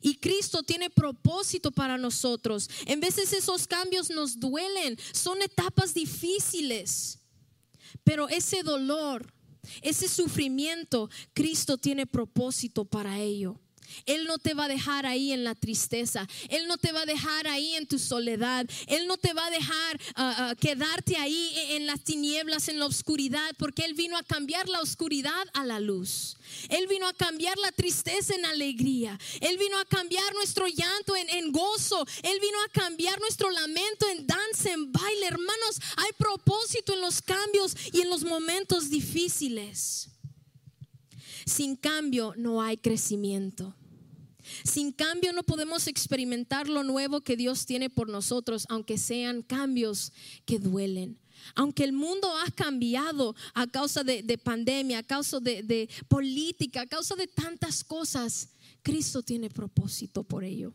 Y 0.00 0.16
Cristo 0.16 0.62
tiene 0.62 0.90
propósito 0.90 1.70
para 1.70 1.98
nosotros. 1.98 2.68
En 2.86 3.00
veces 3.00 3.32
esos 3.32 3.66
cambios 3.66 4.10
nos 4.10 4.40
duelen, 4.40 4.98
son 5.12 5.42
etapas 5.42 5.92
difíciles, 5.94 7.18
pero 8.02 8.28
ese 8.28 8.62
dolor, 8.62 9.32
ese 9.82 10.08
sufrimiento, 10.08 11.10
Cristo 11.34 11.76
tiene 11.76 12.06
propósito 12.06 12.84
para 12.84 13.18
ello. 13.18 13.60
Él 14.06 14.26
no 14.26 14.38
te 14.38 14.54
va 14.54 14.64
a 14.64 14.68
dejar 14.68 15.06
ahí 15.06 15.32
en 15.32 15.44
la 15.44 15.54
tristeza. 15.54 16.26
Él 16.48 16.66
no 16.66 16.78
te 16.78 16.92
va 16.92 17.02
a 17.02 17.06
dejar 17.06 17.46
ahí 17.46 17.74
en 17.74 17.86
tu 17.86 17.98
soledad. 17.98 18.66
Él 18.86 19.06
no 19.06 19.16
te 19.16 19.32
va 19.32 19.46
a 19.46 19.50
dejar 19.50 20.00
uh, 20.16 20.52
uh, 20.52 20.56
quedarte 20.56 21.16
ahí 21.16 21.52
en 21.70 21.86
las 21.86 22.02
tinieblas, 22.02 22.68
en 22.68 22.78
la 22.78 22.86
oscuridad, 22.86 23.54
porque 23.58 23.84
Él 23.84 23.94
vino 23.94 24.16
a 24.16 24.22
cambiar 24.22 24.68
la 24.68 24.80
oscuridad 24.80 25.46
a 25.54 25.64
la 25.64 25.80
luz. 25.80 26.36
Él 26.68 26.86
vino 26.88 27.06
a 27.06 27.12
cambiar 27.12 27.56
la 27.58 27.72
tristeza 27.72 28.34
en 28.34 28.44
alegría. 28.44 29.18
Él 29.40 29.56
vino 29.58 29.78
a 29.78 29.84
cambiar 29.84 30.32
nuestro 30.34 30.66
llanto 30.66 31.16
en, 31.16 31.28
en 31.30 31.52
gozo. 31.52 32.04
Él 32.22 32.38
vino 32.40 32.58
a 32.62 32.68
cambiar 32.68 33.20
nuestro 33.20 33.50
lamento 33.50 34.08
en 34.08 34.26
danza, 34.26 34.72
en 34.72 34.90
baile. 34.92 35.26
Hermanos, 35.26 35.80
hay 35.96 36.10
propósito 36.18 36.94
en 36.94 37.00
los 37.00 37.22
cambios 37.22 37.76
y 37.92 38.00
en 38.00 38.10
los 38.10 38.24
momentos 38.24 38.90
difíciles. 38.90 40.08
Sin 41.46 41.76
cambio 41.76 42.34
no 42.36 42.62
hay 42.62 42.76
crecimiento. 42.76 43.74
Sin 44.64 44.92
cambio 44.92 45.32
no 45.32 45.42
podemos 45.42 45.86
experimentar 45.86 46.68
lo 46.68 46.82
nuevo 46.82 47.20
que 47.20 47.36
Dios 47.36 47.66
tiene 47.66 47.90
por 47.90 48.08
nosotros, 48.08 48.66
aunque 48.68 48.98
sean 48.98 49.42
cambios 49.42 50.12
que 50.44 50.58
duelen. 50.58 51.18
Aunque 51.54 51.84
el 51.84 51.92
mundo 51.92 52.28
ha 52.36 52.50
cambiado 52.50 53.34
a 53.54 53.66
causa 53.66 54.04
de, 54.04 54.22
de 54.22 54.38
pandemia, 54.38 54.98
a 54.98 55.02
causa 55.02 55.40
de, 55.40 55.88
política, 56.08 56.82
a 56.82 56.86
causa 56.86 57.14
de 57.16 57.26
tantas 57.26 57.82
cosas, 57.84 58.50
Cristo 58.82 59.22
tiene 59.22 59.50
propósito 59.50 60.22
por 60.22 60.44
ello. 60.44 60.72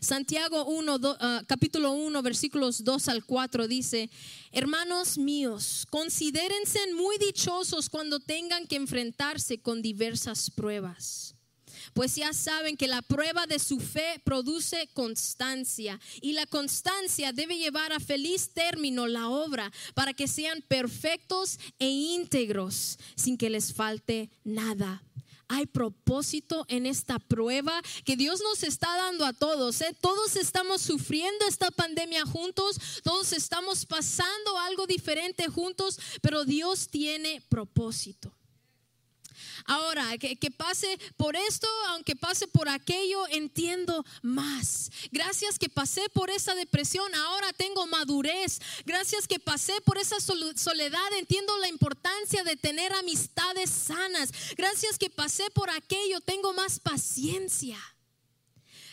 Santiago 0.00 0.66
1, 0.66 0.98
do, 0.98 1.12
uh, 1.12 1.44
capítulo 1.46 1.92
1, 1.92 2.22
versículos 2.22 2.84
2 2.84 3.08
al 3.08 3.24
4 3.24 3.66
dice, 3.66 4.10
hermanos 4.52 5.16
míos, 5.16 5.86
considérense 5.88 6.78
muy 6.94 7.16
dichosos 7.18 7.88
cuando 7.88 8.20
tengan 8.20 8.66
que 8.66 8.76
enfrentarse 8.76 9.58
con 9.58 9.80
diversas 9.80 10.50
pruebas 10.50 11.34
pues 11.94 12.16
ya 12.16 12.32
saben 12.32 12.76
que 12.76 12.88
la 12.88 13.02
prueba 13.02 13.46
de 13.46 13.58
su 13.58 13.80
fe 13.80 14.20
produce 14.24 14.88
constancia 14.94 16.00
y 16.20 16.32
la 16.32 16.46
constancia 16.46 17.32
debe 17.32 17.58
llevar 17.58 17.92
a 17.92 18.00
feliz 18.00 18.50
término 18.52 19.06
la 19.06 19.28
obra 19.28 19.70
para 19.94 20.14
que 20.14 20.28
sean 20.28 20.62
perfectos 20.62 21.58
e 21.78 21.88
íntegros 21.88 22.98
sin 23.16 23.36
que 23.36 23.50
les 23.50 23.72
falte 23.72 24.30
nada 24.44 25.02
hay 25.50 25.66
propósito 25.66 26.64
en 26.68 26.86
esta 26.86 27.18
prueba 27.18 27.82
que 28.04 28.16
Dios 28.16 28.40
nos 28.40 28.62
está 28.62 28.96
dando 28.96 29.26
a 29.26 29.32
todos. 29.32 29.80
¿eh? 29.80 29.96
Todos 30.00 30.36
estamos 30.36 30.80
sufriendo 30.80 31.44
esta 31.48 31.72
pandemia 31.72 32.24
juntos, 32.24 32.76
todos 33.02 33.32
estamos 33.32 33.84
pasando 33.84 34.56
algo 34.58 34.86
diferente 34.86 35.48
juntos, 35.48 35.98
pero 36.22 36.44
Dios 36.44 36.86
tiene 36.88 37.42
propósito. 37.48 38.32
Ahora, 39.64 40.16
que, 40.18 40.36
que, 40.36 40.50
pase 40.50 40.98
por 41.16 41.36
esto, 41.36 41.68
aunque 41.88 42.16
pase 42.16 42.46
por 42.48 42.68
aquello, 42.68 43.26
entiendo 43.28 44.04
más. 44.22 44.90
Gracias 45.10 45.58
que 45.58 45.68
pasé 45.68 46.08
por 46.10 46.30
esa 46.30 46.54
depresión, 46.54 47.14
ahora 47.14 47.52
tengo 47.52 47.86
madurez. 47.86 48.60
Gracias 48.84 49.26
que 49.26 49.38
pasé 49.38 49.80
por 49.84 49.98
esa 49.98 50.16
soledad, 50.20 51.12
entiendo 51.18 51.56
la 51.58 51.68
importancia 51.68 52.44
de 52.44 52.56
tener 52.56 52.92
amistades 52.92 53.70
sanas. 53.70 54.32
Gracias 54.56 54.98
que 54.98 55.10
pasé 55.10 55.50
por 55.50 55.70
aquello, 55.70 56.20
tengo 56.20 56.52
más 56.52 56.78
paciencia. 56.78 57.78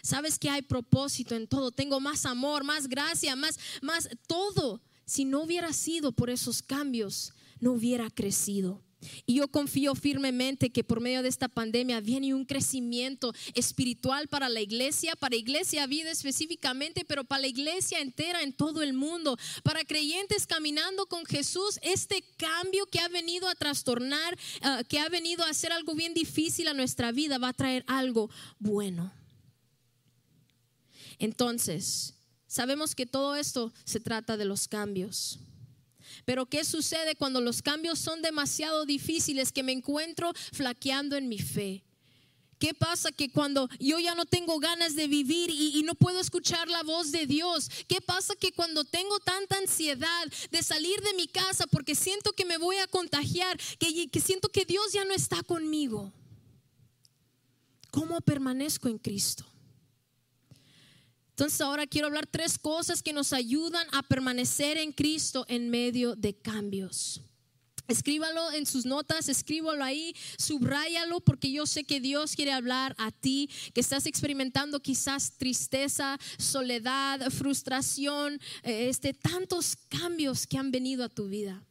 Sabes 0.01 0.39
que 0.39 0.49
hay 0.49 0.61
propósito 0.61 1.35
en 1.35 1.47
todo, 1.47 1.71
tengo 1.71 1.99
más 1.99 2.25
amor, 2.25 2.63
más 2.63 2.87
gracia, 2.87 3.35
más, 3.35 3.59
más 3.81 4.07
todo. 4.25 4.81
Si 5.05 5.25
no 5.25 5.41
hubiera 5.41 5.73
sido 5.73 6.13
por 6.13 6.29
esos 6.29 6.61
cambios, 6.61 7.33
no 7.59 7.73
hubiera 7.73 8.09
crecido. 8.09 8.86
Y 9.25 9.35
yo 9.35 9.47
confío 9.47 9.93
firmemente 9.93 10.71
que 10.71 10.83
por 10.83 11.01
medio 11.01 11.21
de 11.21 11.29
esta 11.29 11.47
pandemia 11.47 11.99
viene 11.99 12.33
un 12.33 12.45
crecimiento 12.45 13.33
espiritual 13.53 14.27
para 14.27 14.49
la 14.49 14.59
iglesia, 14.59 15.15
para 15.15 15.35
iglesia 15.35 15.85
vida 15.85 16.09
específicamente, 16.09 17.05
pero 17.05 17.23
para 17.23 17.41
la 17.41 17.47
iglesia 17.47 17.99
entera 17.99 18.41
en 18.41 18.53
todo 18.53 18.81
el 18.81 18.93
mundo, 18.93 19.37
para 19.63 19.85
creyentes 19.85 20.47
caminando 20.47 21.05
con 21.05 21.25
Jesús, 21.25 21.79
este 21.83 22.23
cambio 22.37 22.87
que 22.87 22.99
ha 22.99 23.07
venido 23.07 23.47
a 23.47 23.55
trastornar, 23.55 24.37
uh, 24.63 24.83
que 24.87 24.99
ha 24.99 25.09
venido 25.09 25.43
a 25.43 25.49
hacer 25.49 25.71
algo 25.71 25.93
bien 25.93 26.13
difícil 26.13 26.67
a 26.67 26.73
nuestra 26.73 27.11
vida, 27.11 27.37
va 27.37 27.49
a 27.49 27.53
traer 27.53 27.83
algo 27.87 28.29
bueno. 28.57 29.13
Entonces, 31.19 32.15
sabemos 32.47 32.95
que 32.95 33.05
todo 33.05 33.35
esto 33.35 33.73
se 33.83 33.99
trata 33.99 34.37
de 34.37 34.45
los 34.45 34.67
cambios. 34.67 35.39
Pero 36.25 36.45
¿qué 36.45 36.63
sucede 36.63 37.15
cuando 37.15 37.41
los 37.41 37.61
cambios 37.61 37.99
son 37.99 38.21
demasiado 38.21 38.85
difíciles 38.85 39.51
que 39.51 39.63
me 39.63 39.71
encuentro 39.71 40.33
flaqueando 40.51 41.15
en 41.15 41.29
mi 41.29 41.39
fe? 41.39 41.83
¿Qué 42.59 42.73
pasa 42.73 43.11
que 43.11 43.29
cuando 43.29 43.69
yo 43.79 43.99
ya 43.99 44.15
no 44.15 44.25
tengo 44.25 44.59
ganas 44.59 44.95
de 44.95 45.07
vivir 45.07 45.51
y, 45.51 45.83
no 45.83 45.93
puedo 45.93 46.19
escuchar 46.19 46.67
la 46.67 46.81
voz 46.81 47.11
de 47.11 47.27
Dios? 47.27 47.69
¿Qué 47.87 48.01
pasa 48.01 48.35
que 48.35 48.51
cuando 48.51 48.83
tengo 48.83 49.19
tanta 49.19 49.57
ansiedad 49.57 50.27
de 50.49 50.63
salir 50.63 50.99
de 51.01 51.13
mi 51.13 51.27
casa 51.27 51.67
porque 51.67 51.93
siento 51.93 52.33
que 52.33 52.45
me 52.45 52.57
voy 52.57 52.77
a 52.77 52.87
contagiar, 52.87 53.59
que 53.77 54.19
siento 54.19 54.49
que 54.49 54.65
Dios 54.65 54.91
ya 54.91 55.05
no 55.05 55.13
está 55.13 55.43
conmigo? 55.43 56.11
¿Cómo 57.91 58.19
permanezco 58.21 58.89
en 58.89 58.97
Cristo? 58.97 59.45
Entonces 61.37 61.61
ahora 61.61 61.85
quiero 61.85 62.07
hablar 62.07 62.25
tres 62.25 62.57
cosas 62.57 63.03
que 63.03 63.13
nos 63.13 63.31
ayudan 63.31 63.85
a 63.91 64.01
permanecer 64.01 64.75
en 64.75 64.91
Cristo 64.91 65.45
en 65.47 65.69
medio 65.69 66.15
de 66.15 66.33
cambios. 66.33 67.21
Escríbalo 67.87 68.51
en 68.53 68.65
sus 68.65 68.87
notas, 68.87 69.29
escríbalo 69.29 69.83
ahí, 69.83 70.15
subráyalo 70.39 71.19
porque 71.19 71.51
yo 71.51 71.67
sé 71.67 71.83
que 71.83 71.99
Dios 71.99 72.35
quiere 72.35 72.53
hablar 72.53 72.95
a 72.97 73.11
ti, 73.11 73.51
que 73.75 73.81
estás 73.81 74.07
experimentando 74.07 74.79
quizás 74.79 75.37
tristeza, 75.37 76.17
soledad, 76.39 77.29
frustración, 77.29 78.41
este, 78.63 79.13
tantos 79.13 79.77
cambios 79.89 80.47
que 80.47 80.57
han 80.57 80.71
venido 80.71 81.03
a 81.03 81.09
tu 81.09 81.27
vida. 81.27 81.63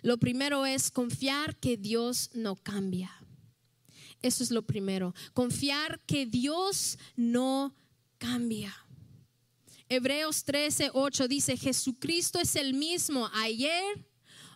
Lo 0.00 0.16
primero 0.16 0.64
es 0.64 0.90
confiar 0.90 1.54
que 1.56 1.76
Dios 1.76 2.30
no 2.32 2.56
cambia. 2.56 3.23
Eso 4.24 4.42
es 4.42 4.50
lo 4.50 4.62
primero. 4.62 5.14
Confiar 5.34 6.00
que 6.06 6.24
Dios 6.24 6.98
no 7.14 7.74
cambia. 8.16 8.74
Hebreos 9.86 10.44
13, 10.44 10.92
8 10.94 11.28
dice, 11.28 11.58
Jesucristo 11.58 12.40
es 12.40 12.56
el 12.56 12.72
mismo 12.72 13.30
ayer, 13.34 14.08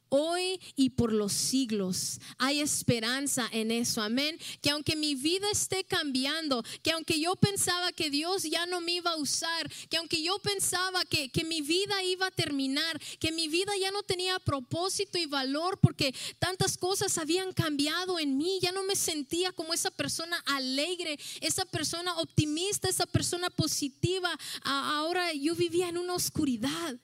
hoy 0.09 0.61
y 0.77 0.90
por 0.90 1.12
los 1.12 1.33
siglos. 1.33 2.21
Hay 2.38 2.61
esperanza 2.61 3.49
en 3.53 3.71
eso, 3.71 4.03
amén. 4.03 4.38
Que 4.61 4.71
aunque 4.71 4.97
mi 4.97 5.14
vida 5.14 5.47
esté 5.51 5.85
cambiando, 5.85 6.64
que 6.83 6.92
aunque 6.92 7.21
yo 7.21 7.37
pensaba 7.37 7.92
que 7.92 8.11
Dios 8.11 8.44
ya 8.44 8.66
no 8.66 8.81
me 8.81 8.92
iba 8.92 9.12
a 9.12 9.16
usar, 9.16 9.71
que 9.88 9.97
aunque 9.97 10.23
yo 10.23 10.38
pensaba 10.38 11.05
que, 11.05 11.29
que 11.29 11.44
mi 11.44 11.61
vida 11.61 12.03
iba 12.03 12.27
a 12.27 12.31
terminar, 12.31 13.01
que 13.18 13.33
mi 13.33 13.49
vida 13.49 13.73
ya 13.81 13.90
no 13.90 14.03
tenía 14.03 14.38
propósito 14.38 15.18
y 15.18 15.27
valor 15.27 15.79
porque 15.81 16.14
tantas 16.38 16.77
cosas 16.77 17.18
habían 17.18 17.53
cambiado 17.53 18.18
en 18.18 18.37
mí, 18.37 18.59
ya 18.61 18.73
no 18.73 18.83
me 18.83 18.97
sentía 18.97 19.53
como 19.53 19.75
esa 19.75 19.90
persona 19.90 20.37
alegre, 20.47 21.18
esa 21.40 21.64
persona 21.64 22.16
optimista, 22.18 22.88
esa 22.88 23.07
persona 23.07 23.51
positiva. 23.51 24.31
Ahora 24.62 25.33
yo 25.33 25.55
vivía 25.55 25.88
en 25.88 25.99
una 25.99 26.14
oscuridad. 26.14 26.97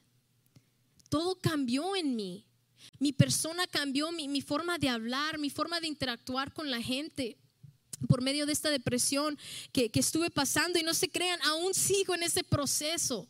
Todo 1.08 1.36
cambió 1.40 1.94
en 1.96 2.16
mí. 2.16 2.44
Mi 2.98 3.12
persona 3.12 3.66
cambió, 3.66 4.12
mi, 4.12 4.28
mi, 4.28 4.40
forma 4.40 4.78
de 4.78 4.88
hablar, 4.88 5.38
mi 5.38 5.50
forma 5.50 5.80
de 5.80 5.86
interactuar 5.86 6.52
con 6.52 6.70
la 6.70 6.80
gente 6.82 7.36
por 8.08 8.22
medio 8.22 8.46
de 8.46 8.52
esta 8.52 8.70
depresión 8.70 9.38
que, 9.72 9.90
que 9.90 10.00
estuve 10.00 10.30
pasando. 10.30 10.78
Y 10.78 10.82
no 10.82 10.94
se 10.94 11.08
crean, 11.08 11.40
aún 11.42 11.74
sigo 11.74 12.14
en 12.14 12.22
ese 12.22 12.44
proceso. 12.44 13.28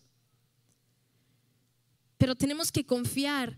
Pero 2.18 2.34
tenemos 2.34 2.72
que 2.72 2.84
confiar 2.84 3.56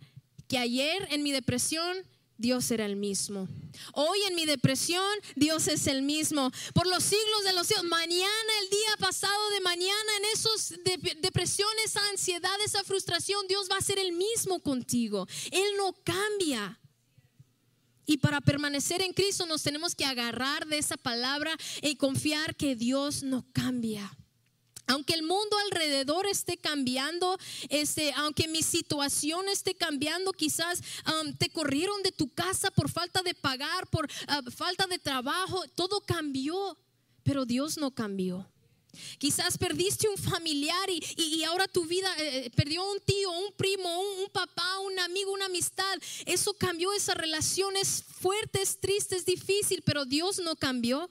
que 0.48 0.59
ayer 0.59 1.06
en 1.11 1.22
mi 1.22 1.32
depresión 1.32 1.96
Dios 2.38 2.70
era 2.70 2.85
el 2.85 2.96
mismo. 2.96 3.49
Hoy 3.94 4.18
en 4.29 4.35
mi 4.35 4.44
depresión, 4.44 5.05
Dios 5.37 5.68
es 5.68 5.87
el 5.87 6.03
mismo. 6.03 6.51
Por 6.75 6.87
los 6.87 7.03
siglos 7.03 7.44
de 7.44 7.53
los 7.55 7.66
siglos, 7.66 7.85
mañana, 7.85 8.53
el 8.62 8.70
día 8.70 8.96
pasado 8.99 9.51
de 9.51 9.61
mañana, 9.61 10.16
en 10.18 10.25
esos 10.35 10.70
de, 10.85 11.16
depresión, 11.20 11.68
esa 11.85 12.07
ansiedad, 12.09 12.55
esa 12.64 12.85
frustración, 12.85 13.46
Dios 13.49 13.68
va 13.70 13.79
a 13.79 13.83
ser 13.83 13.99
el 13.99 14.12
mismo 14.12 14.61
contigo. 14.61 15.27
Él 15.51 15.77
no 15.79 15.94
cambia. 16.05 16.79
Y 18.05 18.18
para 18.18 18.40
permanecer 18.40 19.03
en 19.03 19.12
Cristo 19.12 19.46
nos 19.46 19.62
tenemos 19.62 19.94
que 19.94 20.05
agarrar 20.05 20.66
de 20.66 20.79
esa 20.79 20.96
palabra 20.96 21.57
y 21.83 21.96
confiar 21.96 22.55
que 22.55 22.77
Dios 22.77 23.22
no 23.22 23.44
cambia. 23.53 24.16
Aunque 24.87 25.14
el 25.14 25.22
mundo 25.22 25.57
alrededor 25.64 26.27
esté 26.27 26.57
cambiando, 26.57 27.38
este, 27.68 28.12
aunque 28.14 28.46
mi 28.46 28.62
situación 28.62 29.49
esté 29.49 29.75
cambiando, 29.75 30.33
quizás 30.33 30.81
um, 31.07 31.33
te 31.35 31.49
corrieron 31.49 32.03
de 32.03 32.12
tu 32.12 32.29
casa 32.29 32.70
por 32.70 32.88
falta 32.88 33.22
de 33.22 33.35
pagar, 33.35 33.88
por 33.88 34.07
uh, 34.07 34.51
falta 34.51 34.87
de 34.87 34.99
trabajo, 34.99 35.64
todo 35.75 36.01
cambió, 36.01 36.79
pero 37.25 37.44
Dios 37.44 37.77
no 37.79 37.90
cambió. 37.90 38.49
Quizás 39.18 39.59
perdiste 39.59 40.09
un 40.09 40.16
familiar 40.16 40.88
y, 40.88 41.44
ahora 41.44 41.68
tu 41.68 41.85
vida 41.85 42.09
eh, 42.18 42.46
eh, 42.46 42.51
perdió 42.51 42.85
un 42.90 42.99
tío, 43.01 43.31
un 43.31 43.53
primo, 43.53 43.88
un, 44.22 44.29
papá, 44.31 44.79
un 44.81 44.99
amigo, 45.01 45.33
una 45.33 45.46
amistad. 45.46 45.99
Eso 46.25 46.55
cambió 46.55 46.92
esas 46.92 47.16
relaciones 47.16 48.05
fuertes, 48.20 48.81
tristes, 48.81 49.25
difícil, 49.25 49.83
pero 49.85 50.05
Dios 50.05 50.38
no 50.38 50.57
cambió. 50.57 51.11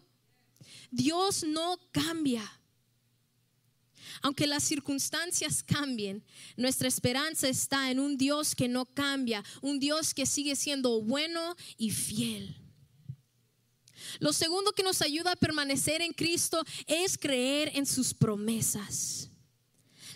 Dios 0.92 1.44
no 1.44 1.78
cambia. 1.92 2.50
Aunque 4.22 4.48
las 4.48 4.64
circunstancias 4.64 5.64
cambien, 5.64 6.24
nuestra 6.58 6.88
esperanza 6.88 7.48
está 7.48 7.92
en 7.92 8.00
un 8.00 8.18
Dios 8.18 8.56
que 8.56 8.68
no 8.68 8.86
cambia, 8.86 9.44
un 9.62 9.80
Dios 9.80 10.14
que 10.14 10.26
sigue 10.26 10.56
siendo 10.56 11.02
bueno 11.02 11.56
y 11.78 11.92
fiel. 11.92 12.56
Lo 14.20 14.34
segundo 14.34 14.72
que 14.72 14.84
nos 14.84 15.02
ayuda 15.02 15.34
a 15.34 15.36
permanecer 15.36 16.02
en 16.02 16.14
Cristo 16.14 16.64
es 16.88 17.18
creer 17.18 17.72
en 17.76 17.86
sus 17.86 18.14
promesas. 18.14 19.30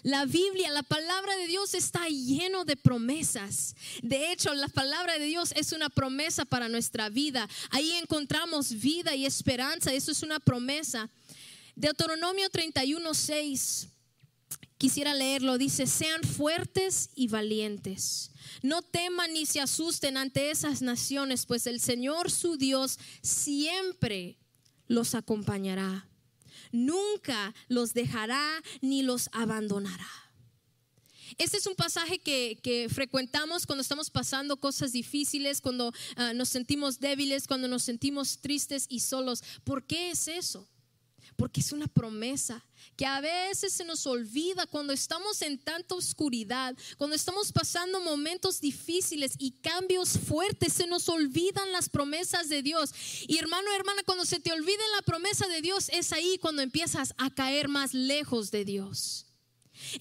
La 0.03 0.25
Biblia, 0.25 0.71
la 0.71 0.83
palabra 0.83 1.35
de 1.35 1.47
Dios 1.47 1.73
está 1.73 2.07
lleno 2.07 2.63
de 2.63 2.77
promesas. 2.77 3.75
De 4.01 4.31
hecho, 4.31 4.53
la 4.53 4.69
palabra 4.69 5.19
de 5.19 5.25
Dios 5.25 5.51
es 5.57 5.73
una 5.73 5.89
promesa 5.89 6.45
para 6.45 6.69
nuestra 6.69 7.09
vida. 7.09 7.49
Ahí 7.69 7.91
encontramos 7.91 8.79
vida 8.79 9.13
y 9.15 9.25
esperanza. 9.25 9.93
Eso 9.93 10.11
es 10.11 10.23
una 10.23 10.39
promesa. 10.39 11.09
Deuteronomio 11.79 12.49
31, 12.49 13.13
6. 13.13 13.87
Quisiera 14.77 15.13
leerlo. 15.13 15.57
Dice, 15.57 15.87
sean 15.87 16.21
fuertes 16.23 17.09
y 17.15 17.29
valientes. 17.29 18.31
No 18.61 18.81
teman 18.81 19.31
ni 19.31 19.45
se 19.45 19.61
asusten 19.61 20.17
ante 20.17 20.51
esas 20.51 20.81
naciones, 20.81 21.45
pues 21.45 21.67
el 21.67 21.79
Señor 21.79 22.31
su 22.31 22.57
Dios 22.57 22.99
siempre 23.21 24.37
los 24.87 25.15
acompañará. 25.15 26.05
Nunca 26.73 27.55
los 27.69 27.93
dejará 27.93 28.61
ni 28.81 29.01
los 29.01 29.29
abandonará. 29.31 30.09
Este 31.37 31.55
es 31.55 31.65
un 31.65 31.75
pasaje 31.75 32.19
que, 32.19 32.89
frecuentamos 32.93 33.65
cuando 33.65 33.83
estamos 33.83 34.09
pasando 34.09 34.57
cosas 34.57 34.91
difíciles, 34.91 35.61
cuando 35.61 35.93
ah, 36.17 36.33
nos 36.33 36.49
sentimos 36.49 36.99
débiles, 36.99 37.47
cuando 37.47 37.69
nos 37.69 37.83
sentimos 37.83 38.39
tristes 38.39 38.85
y 38.89 38.99
solos. 38.99 39.43
¿Por 39.63 39.85
qué 39.85 40.11
es 40.11 40.27
eso? 40.27 40.67
Porque 41.39 41.61
es 41.61 41.71
una 41.71 41.87
promesa 41.87 42.61
que 42.97 43.05
a 43.05 43.21
veces 43.21 43.71
se 43.71 43.85
nos 43.85 44.05
olvida 44.05 44.67
cuando 44.67 44.91
estamos 44.91 45.41
en 45.41 45.57
tanta 45.57 45.95
oscuridad, 45.95 46.75
cuando 46.97 47.15
estamos 47.15 47.53
pasando 47.53 48.01
momentos 48.01 48.59
difíciles 48.59 49.35
y 49.37 49.51
cambios 49.51 50.19
fuertes, 50.19 50.73
se 50.73 50.85
nos 50.85 51.07
olvidan 51.07 51.71
las 51.71 51.87
promesas 51.87 52.49
de 52.49 52.61
Dios. 52.61 52.93
Y 53.25 53.37
hermano, 53.37 53.73
hermana, 53.73 54.03
cuando 54.05 54.25
se 54.25 54.41
te 54.41 54.51
olvida 54.51 54.83
la 54.97 55.01
promesa 55.03 55.47
de 55.47 55.61
Dios, 55.61 55.87
es 55.93 56.11
ahí 56.11 56.37
cuando 56.41 56.61
empiezas 56.61 57.13
a 57.17 57.33
caer 57.33 57.69
más 57.69 57.93
lejos 57.93 58.51
de 58.51 58.65
Dios. 58.65 59.25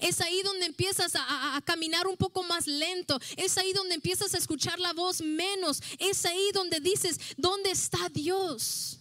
Es 0.01 0.19
ahí 0.19 0.41
donde 0.43 0.65
empiezas 0.65 1.15
a, 1.15 1.55
a, 1.55 1.61
caminar 1.61 2.05
un 2.05 2.17
poco 2.17 2.43
más 2.43 2.67
lento. 2.67 3.17
Es 3.37 3.57
ahí 3.57 3.71
donde 3.71 3.95
empiezas 3.95 4.33
a 4.33 4.37
escuchar 4.37 4.77
la 4.77 4.91
voz 4.91 5.21
menos. 5.21 5.81
Es 5.99 6.25
ahí 6.25 6.49
donde 6.53 6.81
dices, 6.81 7.17
¿dónde 7.37 7.71
está 7.71 8.09
Dios? 8.09 8.98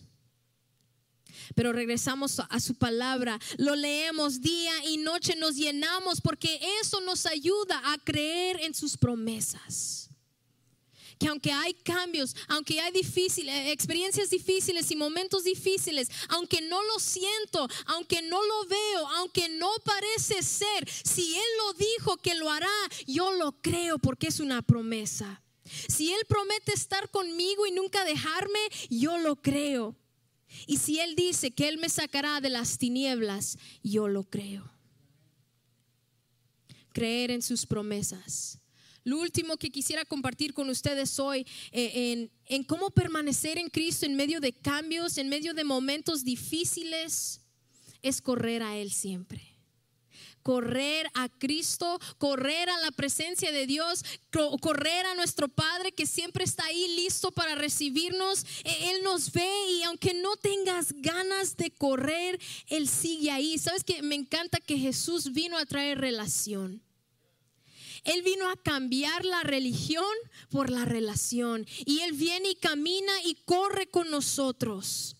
Pero 1.55 1.73
regresamos 1.73 2.41
a 2.41 2.61
su 2.61 2.75
palabra, 2.75 3.39
lo 3.57 3.77
leemos 3.77 4.41
día 4.41 4.73
y 4.87 4.99
noche, 4.99 5.37
nos 5.37 5.57
llenamos 5.57 6.21
porque 6.21 6.61
eso 6.81 7.01
nos 7.01 7.27
ayuda 7.27 7.81
a 7.93 7.99
creer 7.99 8.61
en 8.61 8.75
sus 8.75 8.97
promesas 8.97 10.09
que 11.19 11.27
aunque 11.27 11.51
hay 11.51 11.75
cambios, 11.75 12.35
aunque 12.49 12.81
hay 12.81 12.93
eh, 12.95 13.73
experiencias 13.73 14.31
difíciles 14.31 14.91
y 14.91 14.97
momentos 14.97 15.45
difíciles, 15.45 16.09
aunque 16.29 16.61
no 16.61 16.83
lo 16.85 16.99
siento, 16.99 17.69
aunque 17.87 18.23
no 18.23 18.41
lo 18.43 18.65
veo, 18.67 19.09
aunque 19.17 19.49
no 19.49 19.71
parece 19.85 20.43
ser, 20.43 20.89
si 20.89 21.35
Él 21.35 21.49
lo 21.59 21.73
dijo 21.75 22.17
que 22.19 22.35
lo 22.35 22.51
hará, 22.51 22.69
yo 23.07 23.33
lo 23.33 23.53
creo 23.61 23.99
porque 23.99 24.29
es 24.29 24.41
una 24.41 24.63
promesa. 24.63 25.43
Si 25.89 26.13
Él 26.13 26.21
promete 26.29 26.73
estar 26.73 27.11
conmigo 27.11 27.67
y 27.67 27.73
nunca 27.73 28.05
dejarme, 28.05 28.61
yo 28.89 29.19
lo 29.19 29.37
creo. 29.37 29.97
Y 30.67 30.79
si 30.79 31.01
Él 31.01 31.15
dice 31.15 31.51
que 31.51 31.69
Él 31.69 31.79
me 31.79 31.89
sacará 31.89 32.41
de 32.41 32.49
las 32.49 32.79
tinieblas, 32.79 33.59
yo 33.83 34.09
lo 34.09 34.25
creo. 34.25 34.71
Creer 36.93 37.31
en 37.31 37.43
sus 37.43 37.67
promesas. 37.67 38.59
Lo 39.05 39.19
último 39.21 39.57
que 39.57 39.71
quisiera 39.71 40.05
compartir 40.05 40.53
con 40.53 40.69
ustedes 40.69 41.19
hoy 41.19 41.47
eh, 41.73 42.13
en, 42.13 42.31
en 42.47 42.65
cómo 42.65 42.91
permanecer 42.91 43.59
en 43.59 43.69
Cristo 43.69 44.05
en 44.05 44.17
medio 44.17 44.41
de 44.41 44.53
cambios, 44.53 45.19
en 45.19 45.29
medio 45.29 45.55
de 45.55 45.65
momentos 45.65 46.25
difíciles, 46.25 47.41
es 48.03 48.21
correr 48.21 48.63
a 48.63 48.77
Él 48.77 48.93
siempre 48.93 49.58
correr 50.43 51.11
a 51.15 51.29
Cristo, 51.29 51.99
correr 52.19 52.71
a 52.71 52.79
la 52.79 52.91
presencia 52.91 53.53
de 53.53 53.67
Dios, 53.67 54.05
correr 54.61 55.07
a 55.07 55.15
nuestro 55.15 55.49
Padre 55.49 55.93
que 55.93 56.07
siempre 56.07 56.45
está 56.45 56.65
ahí 56.65 56.97
listo 56.97 57.31
para 57.33 57.55
recibirnos. 57.55 58.45
E-, 58.65 58.91
Él 58.91 59.03
nos 59.03 59.33
ve 59.33 59.51
y 59.71 59.83
aunque 59.83 60.15
no 60.15 60.37
tengas 60.37 60.95
ganas 60.99 61.57
de 61.57 61.71
correr, 61.71 62.41
Él 62.69 62.89
sigue 62.89 63.31
ahí. 63.31 63.59
¿Sabes 63.59 63.85
que 63.85 64.03
Me 64.03 64.15
encanta 64.15 64.59
que 64.59 64.79
Jesús 64.79 65.33
vino 65.33 65.59
a 65.59 65.67
traer 65.67 65.99
relación. 65.99 66.83
Él 68.05 68.23
vino 68.23 68.49
a 68.49 68.57
cambiar 68.57 69.25
la 69.25 69.43
religión 69.43 70.05
por 70.51 70.71
la 70.71 70.85
relación. 70.85 71.67
Y 71.85 72.01
Él 72.01 72.13
viene 72.13 72.51
y 72.51 72.55
camina 72.55 73.13
y 73.25 73.35
corre 73.45 73.89
con 73.89 74.11
nosotros. 74.11 75.18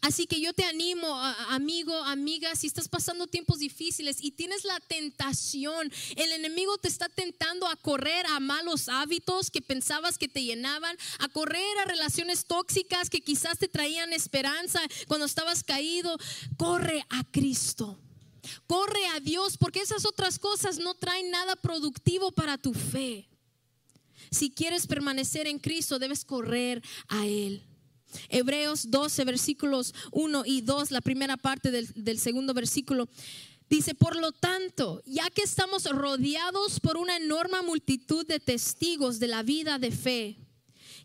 Así 0.00 0.26
que 0.26 0.40
yo 0.40 0.52
te 0.52 0.64
animo, 0.64 1.14
amigo, 1.50 1.94
amiga, 2.04 2.54
si 2.54 2.66
estás 2.66 2.88
pasando 2.88 3.26
tiempos 3.26 3.58
difíciles 3.58 4.18
y 4.20 4.30
tienes 4.30 4.64
la 4.64 4.78
tentación, 4.80 5.92
el 6.16 6.32
enemigo 6.32 6.78
te 6.78 6.88
está 6.88 7.08
tentando 7.08 7.66
a 7.66 7.76
correr 7.76 8.26
a 8.26 8.40
malos 8.40 8.88
hábitos 8.88 9.50
que 9.50 9.62
pensabas 9.62 10.18
que 10.18 10.28
te 10.28 10.44
llenaban, 10.44 10.96
a 11.18 11.28
correr 11.28 11.78
a 11.78 11.84
relaciones 11.84 12.44
tóxicas 12.46 13.10
que 13.10 13.20
quizás 13.20 13.58
te 13.58 13.68
traían 13.68 14.12
esperanza 14.12 14.80
cuando 15.08 15.26
estabas 15.26 15.62
caído, 15.62 16.16
corre 16.56 17.04
a 17.10 17.24
Cristo. 17.24 17.98
Corre 18.66 19.06
a 19.14 19.20
Dios 19.20 19.56
porque 19.56 19.80
esas 19.80 20.04
otras 20.04 20.38
cosas 20.38 20.78
no 20.78 20.94
traen 20.94 21.30
nada 21.30 21.56
productivo 21.56 22.30
para 22.32 22.58
tu 22.58 22.74
fe. 22.74 23.28
Si 24.30 24.50
quieres 24.50 24.86
permanecer 24.86 25.46
en 25.46 25.58
Cristo, 25.58 25.98
debes 25.98 26.24
correr 26.24 26.82
a 27.08 27.26
Él. 27.26 27.62
Hebreos 28.28 28.90
12, 28.90 29.24
versículos 29.24 29.94
1 30.12 30.44
y 30.46 30.60
2, 30.60 30.90
la 30.90 31.00
primera 31.00 31.36
parte 31.36 31.70
del, 31.70 32.18
segundo 32.18 32.54
versículo. 32.54 33.08
Dice, 33.68 33.94
por 33.94 34.16
lo 34.16 34.32
tanto, 34.32 35.02
ya 35.06 35.28
que 35.30 35.42
estamos 35.42 35.84
rodeados 35.84 36.78
por 36.80 36.96
una 36.96 37.16
enorme 37.16 37.62
multitud 37.62 38.24
de 38.26 38.38
testigos 38.38 39.18
de 39.18 39.26
la 39.26 39.42
vida 39.42 39.78
de 39.78 39.90
fe, 39.90 40.38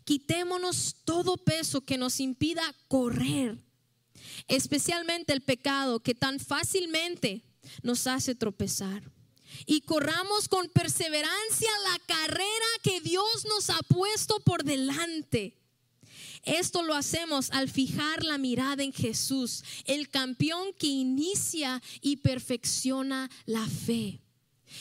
quitémonos 0.04 0.96
todo 1.04 1.36
peso 1.36 1.80
que 1.80 1.98
nos 1.98 2.20
impida 2.20 2.62
correr, 2.88 3.58
especialmente 4.46 5.32
el 5.32 5.40
pecado 5.40 6.00
que 6.00 6.14
tan 6.14 6.38
fácilmente 6.38 7.42
nos 7.82 8.06
hace 8.06 8.34
tropezar. 8.34 9.02
Y 9.66 9.82
corramos 9.82 10.48
con 10.48 10.68
perseverancia 10.68 11.70
la 11.90 11.98
carrera 12.06 12.66
que 12.82 13.00
Dios 13.00 13.44
nos 13.48 13.70
ha 13.70 13.80
puesto 13.82 14.40
por 14.40 14.64
delante 14.64 15.61
esto 16.44 16.82
lo 16.82 16.94
hacemos 16.94 17.50
al 17.50 17.70
fijar 17.70 18.24
la 18.24 18.36
mirada 18.36 18.82
en 18.82 18.92
Jesús, 18.92 19.62
el 19.84 20.08
campeón 20.08 20.72
que 20.78 20.88
inicia 20.88 21.80
y 22.00 22.16
perfecciona 22.16 23.30
la 23.46 23.66
fe. 23.66 24.20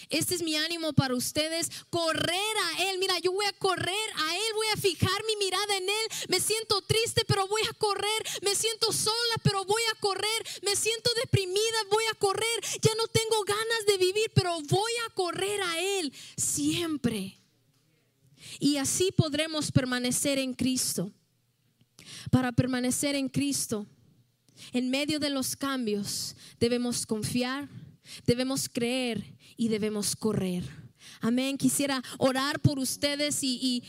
Este 0.09 0.35
es 0.35 0.41
mi 0.41 0.55
ánimo 0.55 0.93
para 0.93 1.15
ustedes, 1.15 1.69
correr 1.89 2.57
a 2.71 2.89
Él. 2.89 2.97
Mira, 2.97 3.19
yo 3.19 3.31
voy 3.31 3.45
a 3.45 3.53
correr 3.53 4.09
a 4.15 4.35
Él, 4.35 4.53
voy 4.55 4.67
a 4.73 4.77
fijar 4.77 5.23
mi 5.27 5.35
mirada 5.35 5.77
en 5.77 5.83
Él. 5.83 6.07
Me 6.29 6.39
siento 6.39 6.81
triste, 6.81 7.23
pero 7.27 7.47
voy 7.47 7.61
a 7.69 7.73
correr. 7.73 8.23
Me 8.41 8.55
siento 8.55 8.91
sola, 8.93 9.35
pero 9.43 9.65
voy 9.65 9.81
a 9.91 9.99
correr. 9.99 10.47
Me 10.63 10.75
siento 10.75 11.11
deprimida, 11.21 11.83
voy 11.89 12.03
a 12.09 12.15
correr. 12.15 12.61
Ya 12.81 12.91
no 12.95 13.07
tengo 13.07 13.43
ganas 13.43 13.85
de 13.85 13.97
vivir, 13.97 14.31
pero 14.33 14.59
voy 14.61 14.91
a 15.07 15.13
correr 15.13 15.61
a 15.61 15.79
Él 15.79 16.13
siempre. 16.37 17.37
Y 18.59 18.77
así 18.77 19.11
podremos 19.11 19.71
permanecer 19.71 20.39
en 20.39 20.53
Cristo 20.53 21.11
para 22.31 22.51
permanecer 22.51 23.13
en 23.13 23.29
Cristo, 23.29 23.85
en 24.73 24.89
medio 24.89 25.19
de 25.19 25.29
los 25.29 25.55
cambios, 25.55 26.35
debemos 26.59 27.05
confiar, 27.05 27.69
debemos 28.25 28.67
creer 28.67 29.35
y 29.57 29.67
debemos 29.67 30.15
correr. 30.15 30.63
Amén. 31.19 31.57
Quisiera 31.57 32.01
orar 32.17 32.59
por 32.61 32.79
ustedes 32.79 33.43
y, 33.43 33.83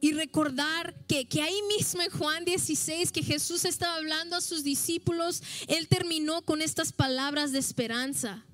y 0.00 0.12
recordar 0.12 0.94
que, 1.06 1.26
que, 1.26 1.40
ahí 1.40 1.60
mismo 1.76 2.02
en 2.02 2.10
Juan 2.10 2.44
16, 2.44 3.12
que 3.12 3.22
Jesús 3.22 3.64
estaba 3.64 3.96
hablando 3.96 4.36
a 4.36 4.40
sus 4.40 4.64
discípulos, 4.64 5.42
Él 5.68 5.88
terminó 5.88 6.42
con 6.42 6.60
estas 6.60 6.92
palabras 6.92 7.52
de 7.52 7.60
esperanza. 7.60 8.44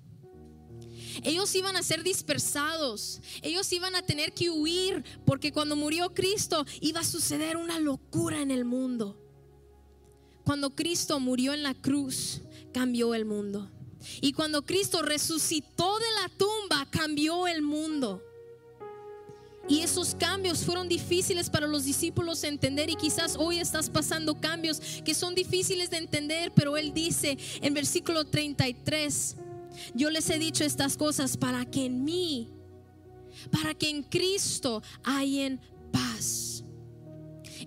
Ellos 1.22 1.54
iban 1.54 1.76
a 1.76 1.82
ser 1.82 2.02
dispersados, 2.02 3.20
ellos 3.42 3.72
iban 3.72 3.94
a 3.94 4.02
tener 4.02 4.32
que 4.32 4.50
huir, 4.50 5.04
porque 5.24 5.52
cuando 5.52 5.76
murió 5.76 6.12
Cristo 6.14 6.64
iba 6.80 7.00
a 7.00 7.04
suceder 7.04 7.56
una 7.56 7.78
locura 7.78 8.40
en 8.40 8.50
el 8.50 8.64
mundo. 8.64 9.16
Cuando 10.44 10.70
Cristo 10.70 11.20
murió 11.20 11.54
en 11.54 11.62
la 11.62 11.74
cruz, 11.74 12.42
cambió 12.72 13.14
el 13.14 13.24
mundo. 13.24 13.70
Y 14.20 14.32
cuando 14.32 14.62
Cristo 14.62 15.02
resucitó 15.02 15.98
de 15.98 16.12
la 16.22 16.28
tumba, 16.36 16.86
cambió 16.90 17.46
el 17.46 17.62
mundo. 17.62 18.22
Y 19.66 19.80
esos 19.80 20.14
cambios 20.14 20.58
fueron 20.58 20.88
difíciles 20.88 21.48
para 21.48 21.66
los 21.66 21.84
discípulos 21.84 22.44
entender 22.44 22.90
y 22.90 22.96
quizás 22.96 23.36
hoy 23.36 23.58
estás 23.58 23.88
pasando 23.88 24.38
cambios 24.38 24.78
que 25.04 25.14
son 25.14 25.34
difíciles 25.34 25.88
de 25.88 25.96
entender, 25.96 26.52
pero 26.54 26.76
Él 26.76 26.92
dice 26.92 27.38
en 27.62 27.72
versículo 27.72 28.26
33, 28.26 29.36
yo 29.94 30.10
les 30.10 30.28
he 30.30 30.38
dicho 30.38 30.64
estas 30.64 30.96
cosas 30.96 31.36
para 31.36 31.64
que 31.64 31.86
en 31.86 32.04
mí, 32.04 32.50
para 33.50 33.74
que 33.74 33.90
en 33.90 34.02
Cristo 34.02 34.82
hayan 35.02 35.60
paz. 35.92 36.64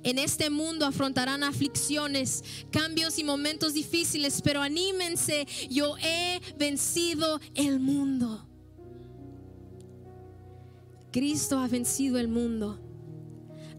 En 0.04 0.20
este 0.20 0.50
mundo 0.50 0.86
afrontarán 0.86 1.44
aflicciones, 1.44 2.44
cambios 2.72 3.18
y 3.18 3.24
momentos 3.24 3.74
difíciles, 3.74 4.42
pero 4.42 4.62
anímense, 4.62 5.48
yo 5.70 5.96
he 5.98 6.40
vencido 6.58 7.40
el 7.56 7.80
mundo. 7.80 8.48
Cristo 11.12 11.58
ha 11.58 11.68
vencido 11.68 12.20
el 12.20 12.28
mundo. 12.28 12.80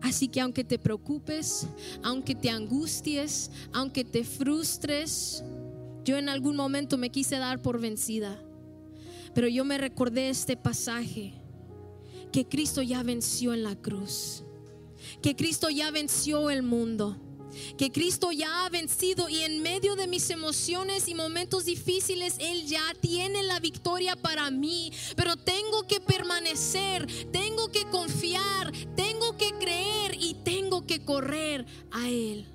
Así 0.01 0.29
que 0.29 0.41
aunque 0.41 0.65
te 0.65 0.79
preocupes, 0.79 1.67
aunque 2.03 2.35
te 2.35 2.51
angusties, 2.51 3.51
aunque 3.73 4.05
te 4.05 4.25
frustres, 4.25 5.43
yo 6.05 6.17
en 6.17 6.29
algún 6.29 6.57
momento 6.57 6.99
me 6.99 7.11
quise 7.11 7.37
dar 7.37 7.61
por 7.63 7.81
vencida. 7.81 8.43
Pero 9.35 9.49
yo 9.49 9.65
me 9.65 9.79
recordé 9.79 10.31
este 10.31 10.57
pasaje, 10.57 11.35
que 12.33 12.47
Cristo 12.47 12.83
ya 12.83 13.03
venció 13.03 13.55
en 13.55 13.63
la 13.63 13.77
cruz, 13.77 14.45
que 15.23 15.37
Cristo 15.37 15.71
ya 15.71 15.91
venció 15.91 16.51
el 16.51 16.63
mundo 16.63 17.19
que 17.77 17.91
Cristo 17.91 18.33
ya 18.33 18.65
ha 18.65 18.69
vencido 18.69 19.29
y 19.29 19.43
en 19.43 19.63
medio 19.63 19.97
de 19.97 20.07
mis 20.07 20.31
emociones 20.31 21.09
y 21.09 21.15
momentos 21.15 21.65
difíciles, 21.65 22.37
Él 22.39 22.67
ya 22.67 22.83
tiene 23.01 23.43
la 23.43 23.61
victoria 23.61 24.17
para 24.17 24.51
mí. 24.51 24.93
Pero 25.17 25.37
tengo 25.37 25.83
que 25.87 26.01
permanecer, 26.01 27.07
tengo 27.33 27.71
que 27.71 27.85
confiar, 27.87 28.73
tengo 28.95 29.37
que 29.37 29.53
creer 29.59 30.17
y 30.21 30.35
tengo 30.45 30.87
que 30.87 31.05
correr 31.05 31.67
a 31.91 32.09
Él. 32.09 32.47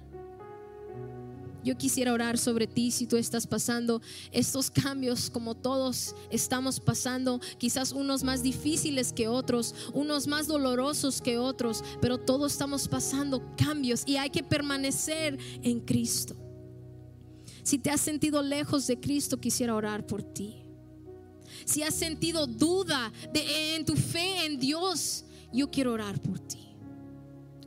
Yo 1.63 1.78
quisiera 1.78 2.12
orar 2.12 2.38
sobre 2.38 2.67
ti 2.67 2.91
si 2.91 3.08
tú 3.08 3.15
estás 3.15 3.47
pasando 3.47 4.02
estos 4.32 4.69
cambios 4.69 5.30
como 5.30 5.56
todos 5.56 6.13
estamos 6.30 6.80
pasando, 6.80 7.39
quizás 7.58 7.93
unos 7.93 8.23
más 8.23 8.43
difíciles 8.43 9.13
que 9.13 9.28
otros, 9.28 9.73
unos 9.93 10.28
más 10.28 10.47
dolorosos 10.47 11.21
que 11.21 11.38
otros, 11.38 11.84
pero 12.02 12.17
todos 12.17 12.52
estamos 12.52 12.88
pasando 12.88 13.41
cambios 13.56 14.04
y 14.06 14.17
hay 14.17 14.30
que 14.30 14.43
permanecer 14.43 15.38
en 15.62 15.80
Cristo. 15.80 16.36
Si 17.63 17.78
te 17.78 17.89
has 17.89 18.02
sentido 18.02 18.41
lejos 18.41 18.88
de 18.88 18.99
Cristo, 18.99 19.39
quisiera 19.39 19.73
orar 19.73 20.06
por 20.06 20.21
ti. 20.21 20.63
Si 21.63 21.82
has 21.82 21.93
sentido 21.93 22.45
duda 22.45 23.12
de, 23.32 23.76
en 23.76 23.86
tu 23.86 23.95
fe 23.95 24.45
en 24.45 24.60
Dios, 24.60 25.23
yo 25.54 25.71
quiero 25.71 25.93
orar 25.93 26.21
por 26.21 26.39
ti. 26.39 26.60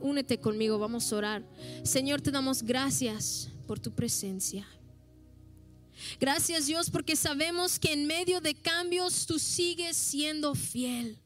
Únete 0.01 0.39
conmigo, 0.39 0.77
vamos 0.77 1.11
a 1.11 1.15
orar. 1.15 1.43
Señor, 1.83 2.21
te 2.21 2.29
damos 2.29 2.61
gracias 2.61 3.49
por 3.67 3.79
tu 3.79 3.91
presencia. 3.91 4.65
Gracias 6.19 6.67
Dios 6.67 6.89
porque 6.89 7.15
sabemos 7.15 7.77
que 7.77 7.93
en 7.93 8.07
medio 8.07 8.39
de 8.39 8.55
cambios 8.55 9.25
tú 9.25 9.37
sigues 9.37 9.97
siendo 9.97 10.55
fiel. 10.55 11.19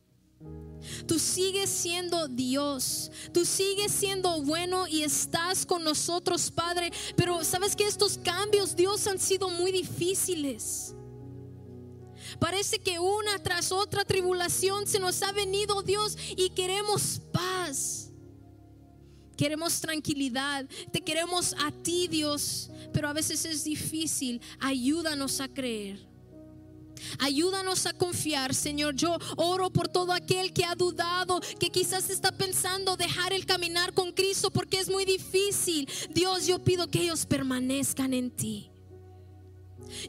Tú 1.08 1.20
sigues 1.20 1.70
siendo 1.70 2.28
Dios, 2.28 3.12
tú 3.32 3.46
sigues 3.46 3.92
siendo 3.92 4.42
bueno 4.42 4.88
y 4.88 5.04
estás 5.04 5.64
con 5.68 5.84
nosotros, 5.84 6.50
Padre. 6.50 6.92
Pero 7.16 7.44
sabes 7.44 7.76
que 7.76 7.86
estos 7.86 8.18
cambios, 8.18 8.76
Dios, 8.76 9.06
han 9.06 9.20
sido 9.20 9.50
muy 9.52 9.72
difíciles. 9.72 10.96
Parece 12.40 12.80
que 12.80 12.98
una 12.98 13.38
tras 13.44 13.72
otra 13.72 14.04
tribulación 14.06 14.88
se 14.88 14.98
nos 14.98 15.22
ha 15.22 15.32
venido 15.32 15.84
Dios 15.84 16.18
y 16.36 16.50
queremos 16.50 17.22
paz 17.32 18.01
queremos 19.38 19.80
tranquilidad, 19.82 20.66
te 20.92 21.02
queremos 21.02 21.56
a 21.60 21.72
ti 21.72 22.08
Dios, 22.08 22.70
pero 22.94 23.08
a 23.08 23.14
veces 23.14 23.46
es 23.46 23.64
difícil. 23.64 24.42
Ayúdanos 24.60 25.40
a 25.42 25.48
creer. 25.48 26.12
Ayúdanos 27.20 27.86
a 27.86 27.94
confiar, 27.94 28.54
Señor. 28.54 28.96
Yo 28.96 29.18
oro 29.38 29.70
por 29.72 29.88
todo 29.88 30.14
aquel 30.14 30.54
que 30.54 30.66
ha 30.66 30.76
dudado, 30.76 31.42
que 31.60 31.70
quizás 31.70 32.10
está 32.10 32.32
pensando 32.32 32.98
dejar 32.98 33.34
el 33.34 33.46
caminar 33.46 33.94
con 33.94 34.12
Cristo 34.12 34.52
porque 34.52 34.80
es 34.80 34.90
muy 34.90 35.06
difícil. 35.06 35.90
Dios, 36.10 36.46
yo 36.46 36.60
pido 36.60 36.88
que 36.88 37.02
ellos 37.02 37.26
permanezcan 37.26 38.14
en 38.14 38.32
ti. 38.32 38.71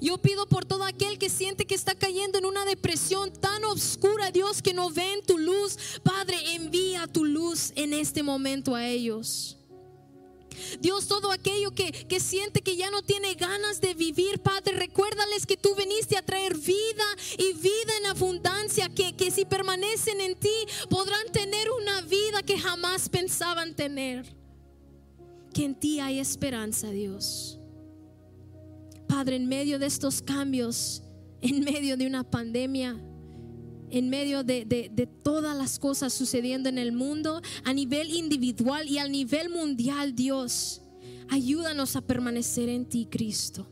Yo 0.01 0.19
pido 0.19 0.49
por 0.49 0.65
todo 0.65 0.85
aquel 0.85 1.19
que 1.19 1.29
siente 1.29 1.67
que 1.67 1.75
está 1.75 1.95
cayendo 1.95 2.39
en 2.39 2.47
una 2.47 2.65
depresión 2.65 3.33
tan 3.33 3.65
oscura, 3.65 4.31
Dios, 4.31 4.63
que 4.63 4.75
no 4.75 4.91
ven 4.91 5.23
tu 5.27 5.39
luz. 5.39 5.77
Padre, 6.03 6.55
envía 6.55 7.07
tu 7.07 7.25
luz 7.25 7.73
en 7.77 7.93
este 7.93 8.23
momento 8.23 8.75
a 8.75 8.87
ellos. 8.89 9.59
Dios, 10.81 11.07
todo 11.07 11.33
aquello 11.33 11.73
que, 11.73 11.93
que, 11.93 12.21
siente 12.21 12.61
que 12.61 12.77
ya 12.77 12.91
no 12.91 13.03
tiene 13.03 13.35
ganas 13.35 13.81
de 13.81 13.95
vivir, 13.95 14.41
Padre, 14.41 14.77
recuérdales 14.77 15.47
que 15.47 15.57
tú 15.57 15.75
viniste 15.75 16.17
a 16.17 16.23
traer 16.23 16.57
vida 16.57 17.05
y 17.39 17.53
vida 17.55 17.97
en 17.99 18.07
abundancia, 18.07 18.89
que, 18.89 19.17
que 19.17 19.31
si 19.31 19.45
permanecen 19.45 20.21
en 20.21 20.39
ti 20.39 20.55
podrán 20.89 21.27
tener 21.33 21.71
una 21.71 22.03
vida 22.03 22.43
que 22.43 22.59
jamás 22.59 23.09
pensaban 23.09 23.75
tener. 23.75 24.37
Que 25.55 25.65
en 25.65 25.75
ti 25.75 26.01
hay 26.01 26.19
esperanza, 26.19 26.91
Dios. 26.91 27.59
Padre, 29.13 29.37
en 29.37 29.47
medio 29.47 29.79
de 29.79 29.85
estos 29.85 30.23
cambios, 30.23 31.03
en 31.43 31.61
medio 31.61 31.99
de 31.99 32.07
una 32.07 32.25
pandemia, 32.25 32.99
en 33.91 34.09
medio 34.09 34.43
de, 34.43 35.07
todas 35.23 35.55
las 35.55 35.79
cosas 35.79 36.15
sucediendo 36.15 36.71
en 36.71 36.79
el 36.79 36.93
mundo, 36.93 37.43
a 37.63 37.75
nivel 37.75 38.11
individual 38.11 38.89
y 38.89 38.97
a 38.97 39.07
nivel 39.07 39.51
mundial, 39.51 40.15
Dios, 40.15 40.81
ayúdanos 41.29 41.95
a 41.95 42.01
permanecer 42.01 42.71
en 42.71 42.89
ti, 42.89 43.07
Cristo. 43.11 43.69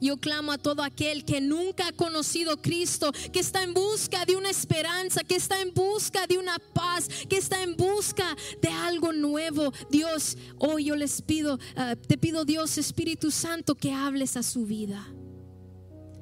Yo 0.00 0.16
clamo 0.16 0.52
a 0.52 0.58
todo 0.58 0.82
aquel 0.82 1.24
que 1.24 1.40
nunca 1.40 1.88
ha 1.88 1.92
conocido 1.92 2.60
Cristo, 2.60 3.12
que 3.32 3.40
está 3.40 3.62
en 3.62 3.74
busca 3.74 4.24
de 4.24 4.36
una 4.36 4.50
esperanza, 4.50 5.22
que 5.22 5.36
está 5.36 5.60
en 5.60 5.72
busca 5.72 6.26
de 6.26 6.38
una 6.38 6.58
paz, 6.58 7.08
que 7.28 7.36
está 7.36 7.62
en 7.62 7.76
busca 7.76 8.36
de 8.60 8.68
algo 8.68 9.12
nuevo. 9.12 9.72
Dios, 9.90 10.36
hoy 10.58 10.86
yo 10.86 10.96
les 10.96 11.22
pido, 11.22 11.58
ah, 11.76 11.96
te 11.96 12.18
pido 12.18 12.44
Dios 12.44 12.78
Espíritu 12.78 13.30
Santo 13.30 13.74
que 13.74 13.92
hables 13.92 14.36
a 14.36 14.42
su 14.42 14.66
vida. 14.66 15.06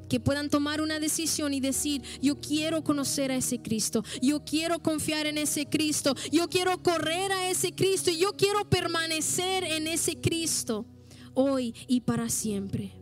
Que 0.09 0.21
puedan 0.21 0.51
tomar 0.51 0.83
una 0.83 1.01
decisión 1.01 1.55
y 1.55 1.61
decir, 1.61 2.03
yo 2.21 2.39
quiero 2.41 2.85
conocer 2.85 3.31
a 3.31 3.37
ese 3.37 3.63
Cristo, 3.63 4.05
yo 4.21 4.45
quiero 4.45 4.81
confiar 4.81 5.27
en 5.27 5.39
ese 5.39 5.67
Cristo, 5.67 6.15
yo 6.31 6.49
quiero 6.49 6.83
correr 6.83 7.33
a 7.33 7.49
ese 7.49 7.73
Cristo 7.73 8.11
y 8.11 8.19
yo 8.19 8.33
quiero 8.33 8.69
permanecer 8.69 9.65
en 9.65 9.87
ese 9.87 10.21
Cristo 10.21 10.85
hoy 11.35 11.75
y 11.89 12.03
para 12.03 12.29
siempre. 12.29 13.02